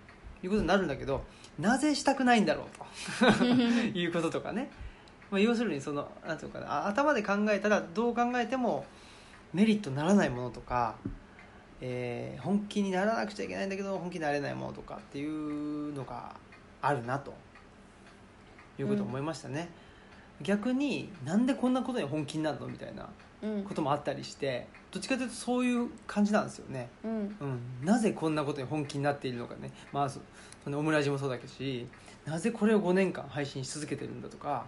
[0.43, 1.23] いうことになるんだけど
[1.59, 3.43] なぜしたくないんだろうと。
[3.97, 4.69] いうこととかね。
[5.29, 6.71] まあ、要するにそのなんていうのかな。
[6.71, 8.85] あ頭で考えたらどう考えても
[9.53, 10.95] メリットにならないものとか、
[11.79, 16.35] えー本気にならなくちゃいけないんだけど本気になれないものとかっていうのが
[16.81, 17.33] あるなと。
[18.79, 19.69] いうことを思いましたね、
[20.41, 22.67] 逆になんでこんなことに本気になるの？
[22.67, 23.03] みたいな。
[23.03, 23.09] うん
[23.67, 27.11] こともあったりしてどっちかというとそういう感じなんですよね、うん。
[27.39, 30.19] うん、なぜこんなことに本気になっているのかね、まあ、そ
[30.63, 31.87] そのオムラジもそうだけどし
[32.25, 34.65] なぜこれを5年間配信し続けてるんだとか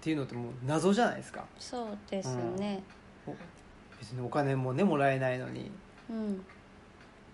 [0.00, 1.44] っていうのってもう謎じゃないですか。
[1.58, 2.82] そうですね。
[3.26, 3.36] お
[4.00, 5.70] 別にお金もねもらえないのに
[6.08, 6.44] うん。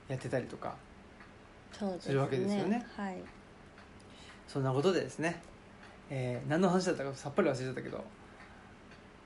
[0.09, 0.75] やってたりとか
[1.73, 2.85] そうでするわけですよね。
[2.97, 3.17] はい。
[4.47, 5.41] そんなことでですね、
[6.11, 8.05] えー何の話だったかさっぱり忘れちゃったけど。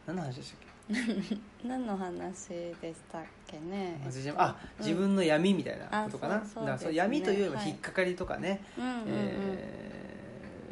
[0.06, 0.69] 何の話でしたっけ？
[1.64, 2.48] 何の話
[2.80, 4.00] でしたっけね？
[4.36, 4.84] あうん。
[4.84, 7.68] 自分の闇みたいなことかな、あそうそうだから闇というよりもはい。
[7.68, 9.90] 引っかかりとかね、うんうんうん、えー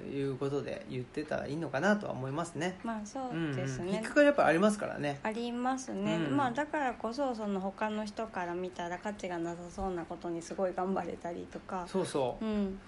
[0.09, 2.79] いうことで言ってたらいいのかなとは思いますね。
[2.83, 3.95] まあそうですね、んん。
[3.95, 5.21] 引っかかりやっぱありますからね。
[5.23, 6.37] ありますね、うん。
[6.37, 11.85] まあだからこそその他の人から見たら価値がなさそうなことにすごい頑張れたりとか。
[11.87, 12.45] そうそう。
[12.45, 12.79] う、ん。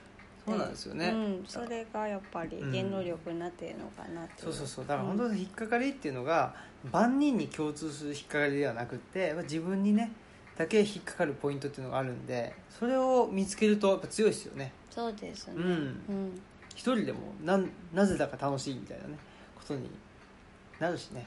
[0.46, 1.08] そうなんですよね。
[1.08, 4.86] うん、それがやっぱり原動力になっているのかなっていそうそうそう。
[4.86, 6.54] だから本当に引っかかりっていうのが
[6.92, 10.10] 万人に共通する引っかかりではなくてまあ自分にね
[10.56, 14.72] だけ引っかかるポイントっていうのがあるんでそれを見つけるとやっぱ強いですよね。
[14.90, 15.54] そうですね。
[15.56, 15.62] うん。
[15.62, 15.66] う
[16.12, 16.40] ん。
[16.70, 19.18] 一人でもなんなぜだか楽しいみたいなね
[19.56, 19.88] ことに
[20.78, 21.26] なるしね。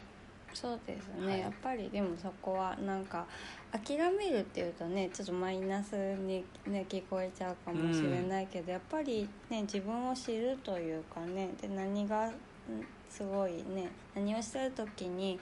[0.54, 1.40] そうですね、はい。
[1.40, 3.26] やっぱりでもそこはなんか
[3.72, 12.34] 諦めるっていうとねちょっとマイナスに、ね、聞こえちゃうかもしれないけど、やっぱりね自分を知るというかねで何がん
[13.16, 13.90] すごいね。
[14.16, 15.40] 何をしてる時に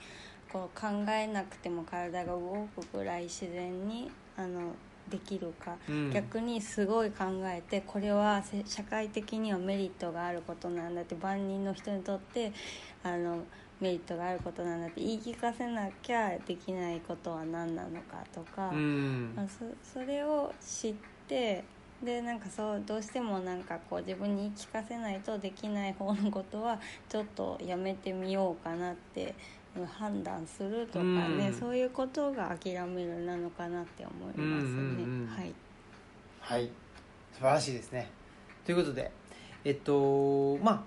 [0.52, 4.74] こう考えなくても体が動くぐらい自然にあの
[5.08, 6.10] できるか、うん。
[6.12, 12.52] 逆にすごい考えてこれはせ社会的にはメリットがあることなんだって万人の人にとって
[13.02, 13.44] あの
[13.80, 19.32] メリットがあることなんだって言い聞かせなきゃできないことは何なのかとか、うん。
[19.34, 20.94] まあ、そそれを知っ
[21.26, 21.64] て
[22.04, 29.34] でなんかそうどうしてもなんかこう自分に言い聞かせないとできない方のことはちょっとやめてみようかなって
[29.76, 31.54] うん判断するとかね、うん。
[31.54, 34.44] そういうことが諦めるなのかなって思いますね。
[34.44, 35.54] うんうんうんはい。
[36.40, 36.70] はい。
[37.32, 38.10] 素晴らしいですね。
[38.64, 39.10] ということで
[39.64, 40.82] えっとまあ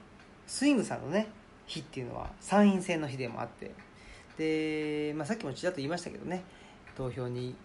[0.47, 1.27] スイングさんのね
[1.65, 3.71] 日っていうのは参院選の日でもあって
[4.37, 6.43] で、まあ、さっきもちらっと言いましたけどね
[6.95, 7.55] 投票に行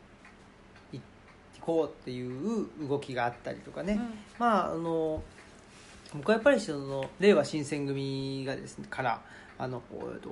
[1.60, 4.14] こうっていう動きがあったりとかね、うん。
[4.38, 5.22] まああの
[6.14, 9.20] 僕はやっぱりその令和新選組がですねから
[9.58, 10.30] あの、えっと、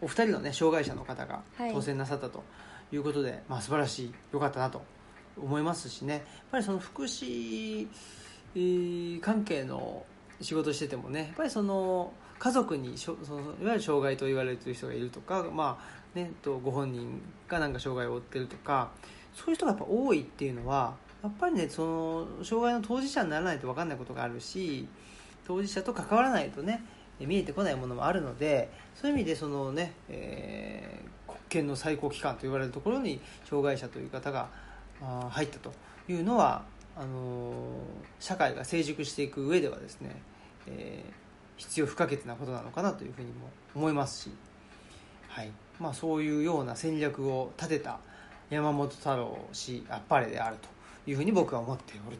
[0.00, 1.72] お二人のね障害者の方がはい。
[1.72, 2.42] 当選なさったと
[2.90, 4.82] いうことで、まあ素晴らしい良かったなと
[5.40, 6.14] 思いますしね。
[6.14, 7.86] やっぱりその福祉、
[8.54, 10.04] えー関係の
[10.40, 13.18] 仕事しててもねやっぱりその家族にその
[13.60, 18.90] いわゆる障害と言われてる人がいるとか、まあね、とご本人がなんか障害を負ってるとか
[19.38, 24.88] そういう人がやっぱ多いっていうのはやっぱりねその障害の当事者にならないと分かんないことがあるし
[25.46, 26.82] 当事者と関わらないとね
[27.20, 34.48] 見えてこないものもあるのでそういう意味でそのね、えー国権の最高機関と言われるところに障害者という方が
[35.30, 35.72] 入ったと
[36.08, 36.64] いうのは
[36.96, 37.80] あの
[38.18, 40.22] 社会が成熟していく上ではですね、
[40.66, 41.28] えー
[41.58, 44.30] 必要不可欠なことなのかなというふうにも思いますし、
[45.28, 45.50] はい。
[45.78, 47.98] まあ、そういうような戦略を立てた
[48.50, 50.68] 山本太郎氏あっぱれであると
[51.10, 52.16] いうふうに僕は思っておる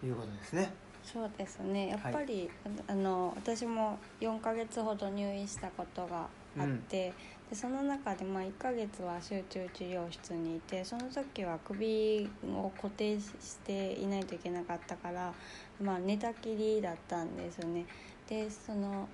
[0.00, 0.72] ということですね。
[1.04, 1.88] そうですね。
[1.88, 2.50] やっぱり、
[2.88, 6.26] あの私も4ヶ月ほど入院したことが
[6.58, 7.12] あって、
[7.48, 13.30] でその中でまあ1ヶ月は集中治療室にいてその時は首を固定し
[13.64, 15.32] ていないといけなかったから、
[15.80, 17.84] まあ、寝たきりだったんですよね。
[18.28, 19.08] でその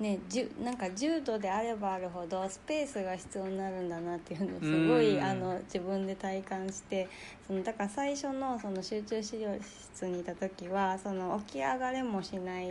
[0.00, 7.08] ね、じゅなんか重度であればあるほどスペースが必要になるんだなっていうのをすごいうんあの自分で体感して
[7.48, 12.70] そのだから最初のその集中治療室にいた時はその起き上がれもしない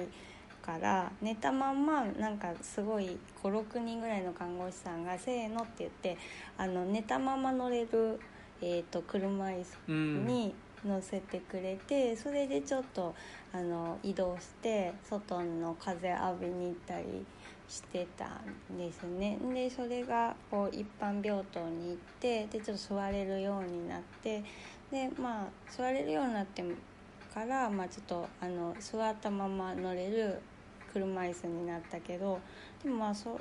[0.62, 6.18] から寝たまんまなんかすごい56人ぐらいの看護師さんが「せーの」って言って
[6.58, 8.22] あの寝たまま乗れる、
[8.62, 10.26] えー、と車椅子うん。
[10.28, 10.56] に
[10.86, 13.16] 乗せてくれてそれでちょっと
[13.54, 17.26] あの移動して外の風浴びに行ったり
[17.68, 18.42] してた
[18.74, 19.38] んですね。
[19.54, 24.44] でそれがこう一般病棟に行ってでちょっと座れるようになって
[24.92, 26.64] でまあ座れるようになって
[27.34, 30.42] から、まあ、ちょっとあの座ったまま乗れる
[30.94, 32.40] 車椅子になったけど
[32.84, 33.40] でもまあそ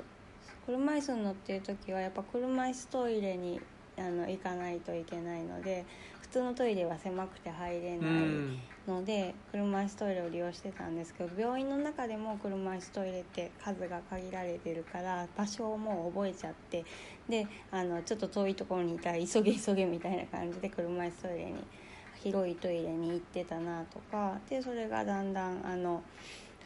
[0.65, 3.59] 車椅子に乗ってる時はやっぱ車椅子トイレに
[3.97, 5.85] あの行かないといけないので
[6.37, 8.11] 通のトイレは狭くて入れない
[8.87, 16.85] ので車椅子トイレを利用してたんですけど病院の中でも車椅子トイレって数が限られてるから場所をもう覚えちゃって
[17.27, 21.55] であのちょっと遠いところにいたら急げ急げみたいな感じで車椅子トイレに
[22.21, 26.03] 広いトイレに行ってたなとかでそれがだんだんあの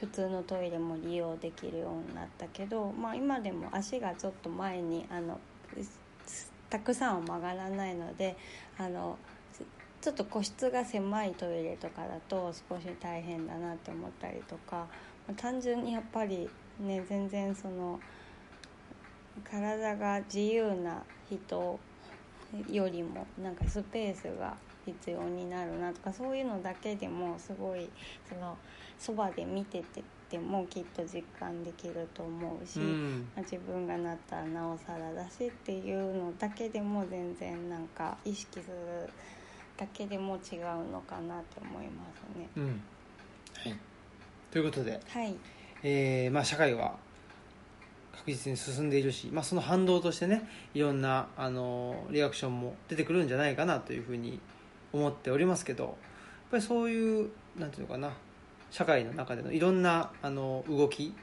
[0.02, 5.40] 普通のトイレも利用できるようになったけど、まあ、今でも足がちょっと前にあの
[6.70, 8.36] たくさんは曲がらないので
[8.78, 9.18] あの
[10.02, 14.88] ちょっと個室が狭いトイレとかだと少し大変だなって思ったりとか、
[15.28, 16.50] まあ単純にやっぱり
[16.80, 18.00] ね全然その
[19.50, 21.80] 体が自由な人
[22.70, 27.88] よりもなんかスペースが必要になるなとかそういうのだけでもすごい
[28.28, 28.58] その
[28.98, 33.20] そばで見てててもきっと実感できると思うし、うん。
[33.36, 39.10] まあ自分がなったらなおさらだしっていうのだけでも全然なんか意識する
[39.82, 42.48] だけでも違うのかなって思いますね。
[42.56, 42.66] うん。
[43.64, 43.76] はい、
[44.52, 45.36] ということで、はい、
[45.82, 46.96] えーまあ、社会は
[48.16, 54.40] 確実に進んでいるし、まあ、その反動としてねいろんなあのリアクションも出てくるんじゃないかなというふうに
[54.94, 55.94] 思っておりますけどやっ
[56.52, 58.14] ぱりそういうなんていうのかな
[58.70, 61.16] 社会の中でのいろんなあの動き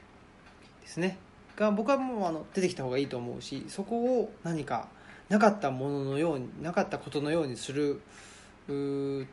[0.81, 1.17] ですね
[1.55, 4.89] が僕はもうあの出てきた方がいいと思うしそこを何か
[5.29, 8.01] なかったもののようになかったことのようにする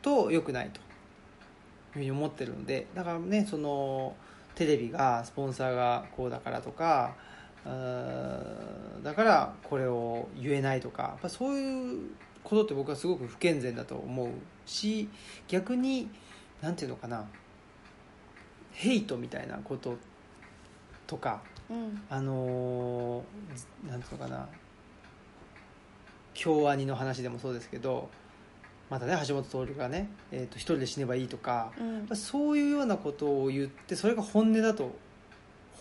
[0.03, 0.81] と良くないと。
[0.81, 0.85] いう
[1.93, 2.87] ふうに思ってるので。
[2.95, 4.15] だからねその
[4.55, 7.15] テレビがスポンサーがこうだからとか
[9.03, 12.11] だからこれを言えないとかやっぱそういう
[12.43, 14.29] ことって僕はすごく不健全だと思う
[14.65, 15.09] し
[15.49, 16.09] 逆に
[16.63, 17.27] なんていうのかな
[18.73, 19.97] ヘイトみたいなこと
[21.07, 22.03] とかうん。
[22.09, 24.49] あのーなんていうのかな
[26.33, 28.09] 京アニの話でもそうですけど
[28.89, 32.17] またね橋本徹がね、えーと一人で死ねばいいとかうん。
[32.17, 34.95] そういうようなことを言ってそれが本音だと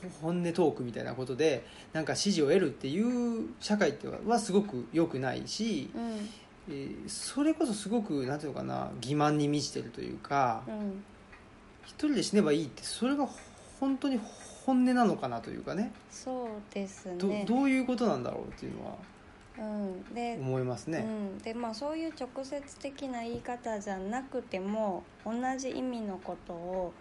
[0.02, 6.30] ほ本音トークみたいなことでなんか支持を得るっていう社会ってはすごく良くないし、うん。
[6.70, 11.04] えーそれこそすごくなんていうのかな欺瞞に満ちてるというか、うん。
[11.86, 13.28] 一人で死ねばいいってそれが
[13.80, 14.20] 本当に
[14.66, 15.92] 本音なのかなというかね。
[16.10, 17.46] そうですどね。
[17.48, 18.96] どういうことなんだろうっていうのは
[19.58, 21.00] うん、で思いますね。
[21.00, 21.02] う
[21.36, 26.94] ん、でまあそういう直接的な言い方じゃなくても同じ意味のことを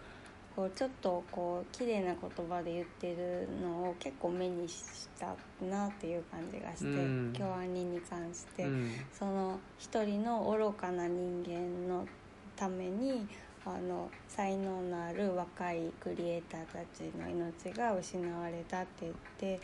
[0.55, 5.35] こうちょっとこう綺麗な言葉で言ってるのを結構目にした
[5.65, 7.33] なっていう感じがして、うん。
[7.33, 8.91] 京アニに関して、うん。
[9.11, 12.07] その一人の愚かな人間の
[12.55, 13.27] ために
[13.65, 19.59] あの才能のある若いクリエイターたちの命が失われたって言って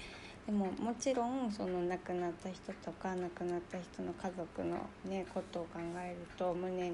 [0.45, 6.93] でももちろんその亡くなった人とか亡くなった人の家族の、ね、ことを考えると無念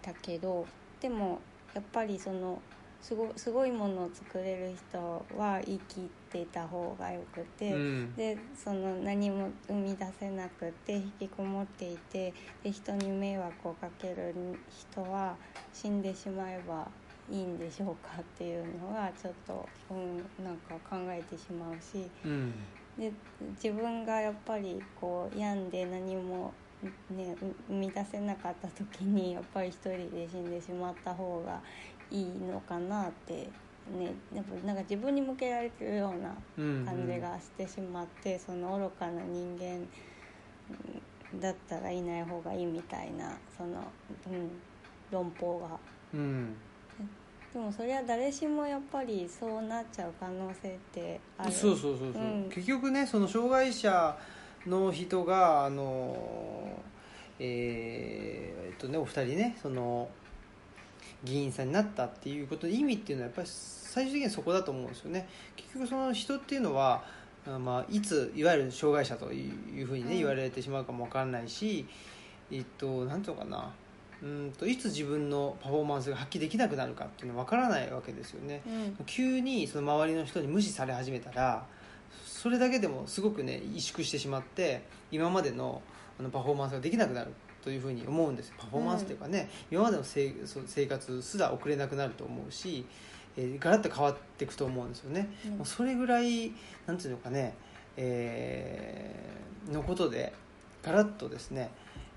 [0.00, 0.66] だけど
[1.00, 1.40] でも
[1.74, 2.60] やっぱりその
[3.02, 4.98] すごすごいものを作れる人
[5.36, 7.72] は生きてた方がよくて。
[7.72, 14.34] うんでその何も生み出せなくて引きこもっていてで人に迷惑をかける
[14.70, 15.34] 人は
[15.72, 16.86] 死んでしまえば
[17.30, 22.10] いいんでしょうかっていうのがちょっと、うん、なんか考えてしまうし。
[22.24, 22.52] うん。
[22.98, 23.10] で
[23.56, 26.52] 自分がやっぱりこう病んで何も、
[27.10, 27.34] ね、
[27.68, 31.62] 生み出せなかった時にやっぱり一人で死んでしまった方が
[32.10, 33.48] いいのかなって。
[33.98, 39.88] ね、やっぱなんか自分に向けられてるようなうん感じがしてしまって、その愚かな人間
[41.40, 43.82] だったらいない方がいいみたいなその、
[44.30, 44.50] うん、
[45.10, 45.80] 論法が。
[46.14, 46.54] うん
[47.52, 51.52] でもそれは誰しもやっぱりそうなっちゃう可能性ってある。
[51.52, 52.50] そうそうそうそう、うん。
[52.50, 54.16] 結局ねその障害者
[54.66, 56.80] の人があの
[57.38, 60.08] えーえっとねお二人ねその
[61.24, 65.28] 議員さんになったっていうことの意味っていうのはやっぱり最終的にはそこだと思うんですよね。
[65.54, 67.04] 結局その人っていうのは
[67.46, 70.18] あまあ、いついわゆる障害者というふうにね、うん。
[70.18, 71.84] 言われてしまうかもわからないし
[72.50, 73.72] えっとなんていうのかな
[74.22, 78.62] うんといつ自分のパフォーマンスが発揮できなくなるかっていうのはわからないわけですよね、
[78.98, 79.04] うん。
[79.06, 81.66] 急にその周りの人に無視され始めたら
[82.24, 85.82] それだけでもすごくね萎縮してしまって今までの
[86.18, 88.48] あのパフォーマンスができなくなるというふうに思うんです。
[88.48, 92.84] よパフォーマンスというかね、今までのせいそう生活すら送れなくなると思うし、
[93.36, 95.64] えーガラッと変わっていくと思うんですよね、うん。
[95.64, 96.52] それぐらい
[96.86, 97.54] なんていうのかね、
[97.96, 100.32] えーのことで
[100.82, 101.70] ガラッとですね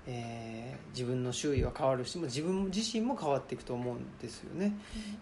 [0.06, 4.72] えー自分の周囲は変わるし自分自身も変わっていくと思うんですよね。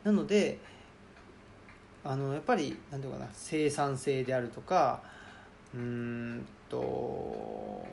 [0.05, 0.59] なので
[2.05, 5.03] あのやっぱりなんていうかな生産性であるとか
[5.75, 7.85] うーんと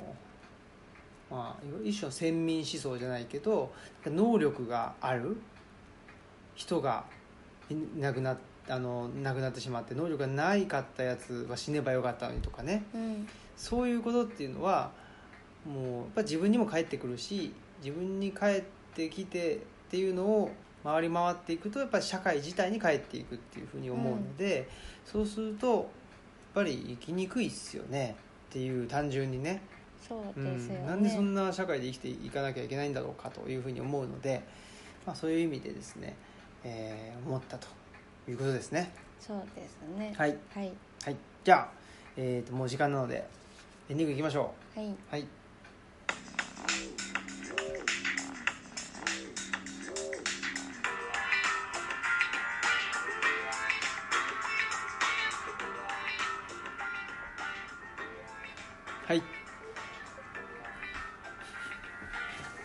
[1.84, 3.74] 一種の先民思想じゃないけど
[4.06, 5.38] 能力がある
[6.54, 7.06] 人が
[7.70, 8.38] いなくなっ
[8.70, 12.84] あの亡くなってしまって能力がないかったやつは死ねばよかったのにとかね。
[12.94, 13.28] うん。
[13.58, 14.92] そういうことっていうのは
[15.66, 17.53] もうやっぱ自分にも返ってくるし
[17.84, 18.64] 自分に返っ
[18.95, 19.59] てきてっ
[19.89, 20.51] ていうのを
[20.84, 24.68] 回り回っていくとやっぱり社会自体に返っていくっていうふうに思うので、
[25.05, 25.86] そうするとやっ
[26.55, 28.16] ぱり生きにくいっすよね
[28.49, 29.62] っていう単純にね。
[30.07, 34.41] そううですよね、ん、なんでそんな社会で生きていかなきゃいけないんだろうかというふうに思うので、
[35.05, 36.16] まあ、そういう意味でですね、
[36.64, 37.68] えー思ったと
[38.28, 38.91] いうことですね。
[39.20, 40.14] そうですね。
[40.18, 40.72] はい、はい。
[41.03, 41.70] はい、じゃあ、
[42.18, 43.28] えー、ともう時間なので
[43.89, 44.88] エンディングいきましょはい、う。
[44.88, 44.95] はい。
[45.12, 45.41] はい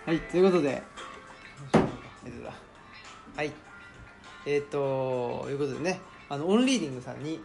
[0.07, 0.80] はいということで。
[3.34, 3.50] はい。
[4.46, 6.00] えっ、とということでね。
[6.28, 7.40] あのオンリーディングさんに、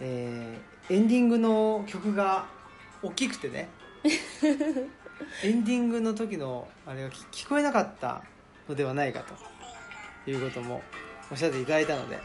[0.00, 2.46] えーエンディングの曲が
[3.02, 3.68] 大きくてね。
[5.42, 8.22] エンディングの時のあれが聞聞こえなかった
[8.68, 9.34] のではないかと。
[10.30, 10.84] いうことも
[11.28, 12.20] おっしゃっていただいたので。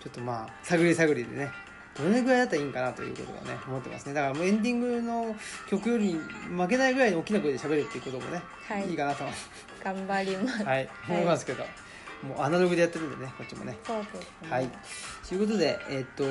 [0.00, 1.50] ちょっとまあ探り探りでね
[1.98, 4.14] どれぐらいだったらいいんかなということをね思ってますね。
[4.14, 5.34] だからもうエンディングの
[5.68, 6.18] 曲より
[6.56, 8.88] 負けないぐらいに大きな声で喋るっていうこともね、はい。
[8.88, 9.24] いいかなと。
[9.82, 10.64] 頑張ります。
[10.64, 11.64] はい、思いますけど、
[12.22, 13.76] もうアナログでやってるんでねこっちもね。
[13.84, 14.20] そうですね。
[14.50, 14.70] はい。
[15.28, 16.24] ということでえっと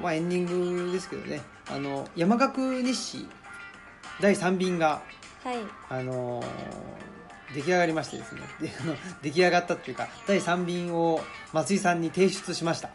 [0.00, 1.42] まあエンディングですけどね。
[1.70, 3.28] あの山岳日誌
[4.20, 5.02] 第3便が
[5.42, 5.56] はい。
[5.90, 6.42] あの
[7.54, 8.40] 出来上がりましてですね。
[8.60, 11.20] であの出来上がったっていうか第3便を
[11.52, 12.90] 松井さんに提出しました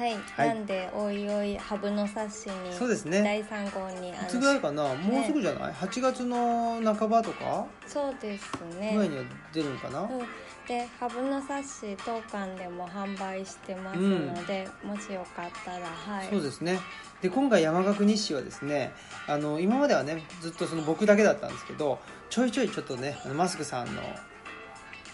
[0.00, 0.48] はい、はい。
[0.48, 3.22] なんでおいおいハブの冊子にそうですね。
[3.22, 4.94] 第3号にあいつぐらいかな？
[4.94, 7.66] もうすぐじゃない、8月の半ばとか？
[7.86, 8.44] そうです
[8.80, 8.92] ね。
[8.94, 10.08] ぐらいには出るのかな、うん、
[10.66, 16.28] でハブの冊子当館でも販売してますので、もしよかったらはい。
[16.30, 16.80] そうですね。
[17.20, 18.94] で今回山岳日誌はですね
[19.26, 21.98] あの今まではねずっとその僕だけだったんですけど
[22.30, 24.00] ちょいちょいちょっとねあのマスクさんの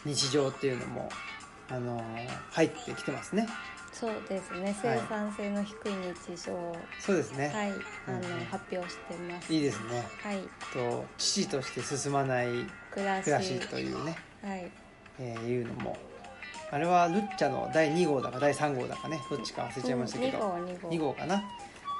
[0.05, 1.09] 日常っていうのも
[1.69, 2.01] あの
[2.53, 3.49] 入ってきてますね
[3.99, 4.77] そうですね。
[4.83, 5.93] 生産性の低い
[6.27, 7.73] 日常をそうですね、はい、
[8.07, 8.45] あの、うん。
[8.45, 9.53] 発表してます。
[9.53, 10.07] いいですね。
[10.23, 10.39] はい。
[10.73, 12.49] と父として進まない
[12.91, 13.59] 暮らし。
[13.69, 14.71] というね、はい。
[15.19, 15.97] えーいうのも
[16.71, 20.89] あれはルッチャの第2号だか第3号だかねどっちか忘れちゃいましたけど、2号2号。
[20.91, 21.43] 2号かな？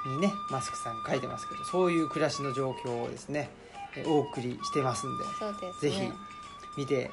[0.07, 3.49] にねマスクさん書いてますけどそういう暮らしの状況をですね
[3.97, 6.13] えーお送りしてますんでそうですぜひね
[6.77, 7.11] 見て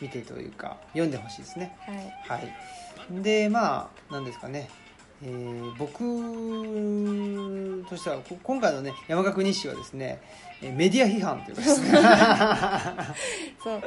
[0.00, 1.76] 見てというか読んでほしいですね。
[2.28, 2.40] はい。
[2.40, 2.56] はい
[3.10, 4.68] でまあなんですかね。
[5.22, 5.98] えー僕
[7.88, 10.22] としてはこ今回のね山岳日誌はですね
[10.62, 11.98] えーメディア批判というかですね。
[13.62, 13.82] そう。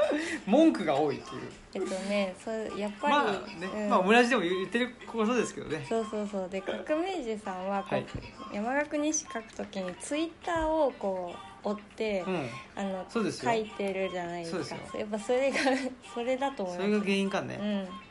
[0.45, 1.41] 文句が多いっていう。
[1.76, 3.89] えっとねそうやっぱり、まあね、うん。
[3.89, 5.86] まあ同じでも言ってることですけどね。
[5.88, 6.49] そうそうそう。
[6.49, 8.05] で革命児さんはこう、はい。
[8.53, 12.49] 山岳日誌書くときにツイッターをこう追って、うん。
[12.76, 14.65] あの書いてるじゃないですか。
[14.65, 15.57] そうですやっぱそれが
[16.13, 16.88] それだと思います。
[16.88, 18.11] それが原因かね、うん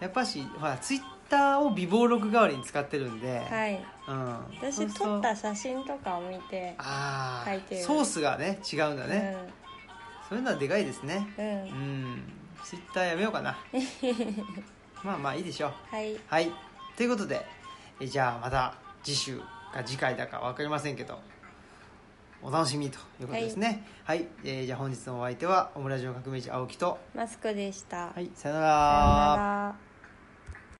[0.00, 3.84] やっぱしほらツイッターを備忘録代わりに使ってるんで、はい。
[4.08, 7.80] うん、私撮った写真とかを見てあ書いてる。
[7.82, 9.36] あソースがね違うんだね、
[10.28, 11.28] そういうのはでかいですね。
[11.38, 11.52] うん、うん。
[11.52, 12.32] うん
[12.64, 13.56] ツイッターやめようかな。
[15.02, 15.72] まあまあいいでしょう。
[15.90, 16.18] はい。
[16.26, 16.50] はい。
[16.96, 17.44] ということで
[18.00, 19.38] えじゃあまた次週
[19.72, 21.18] か次回だか分かりませんけど
[22.42, 23.84] お楽しみということですね。
[24.04, 28.30] はい、えーじゃあ本日のお相手はオムラジオ革命児青木とマスクでした、はい。
[28.34, 29.36] さよなさよらな
[29.72, 29.87] ら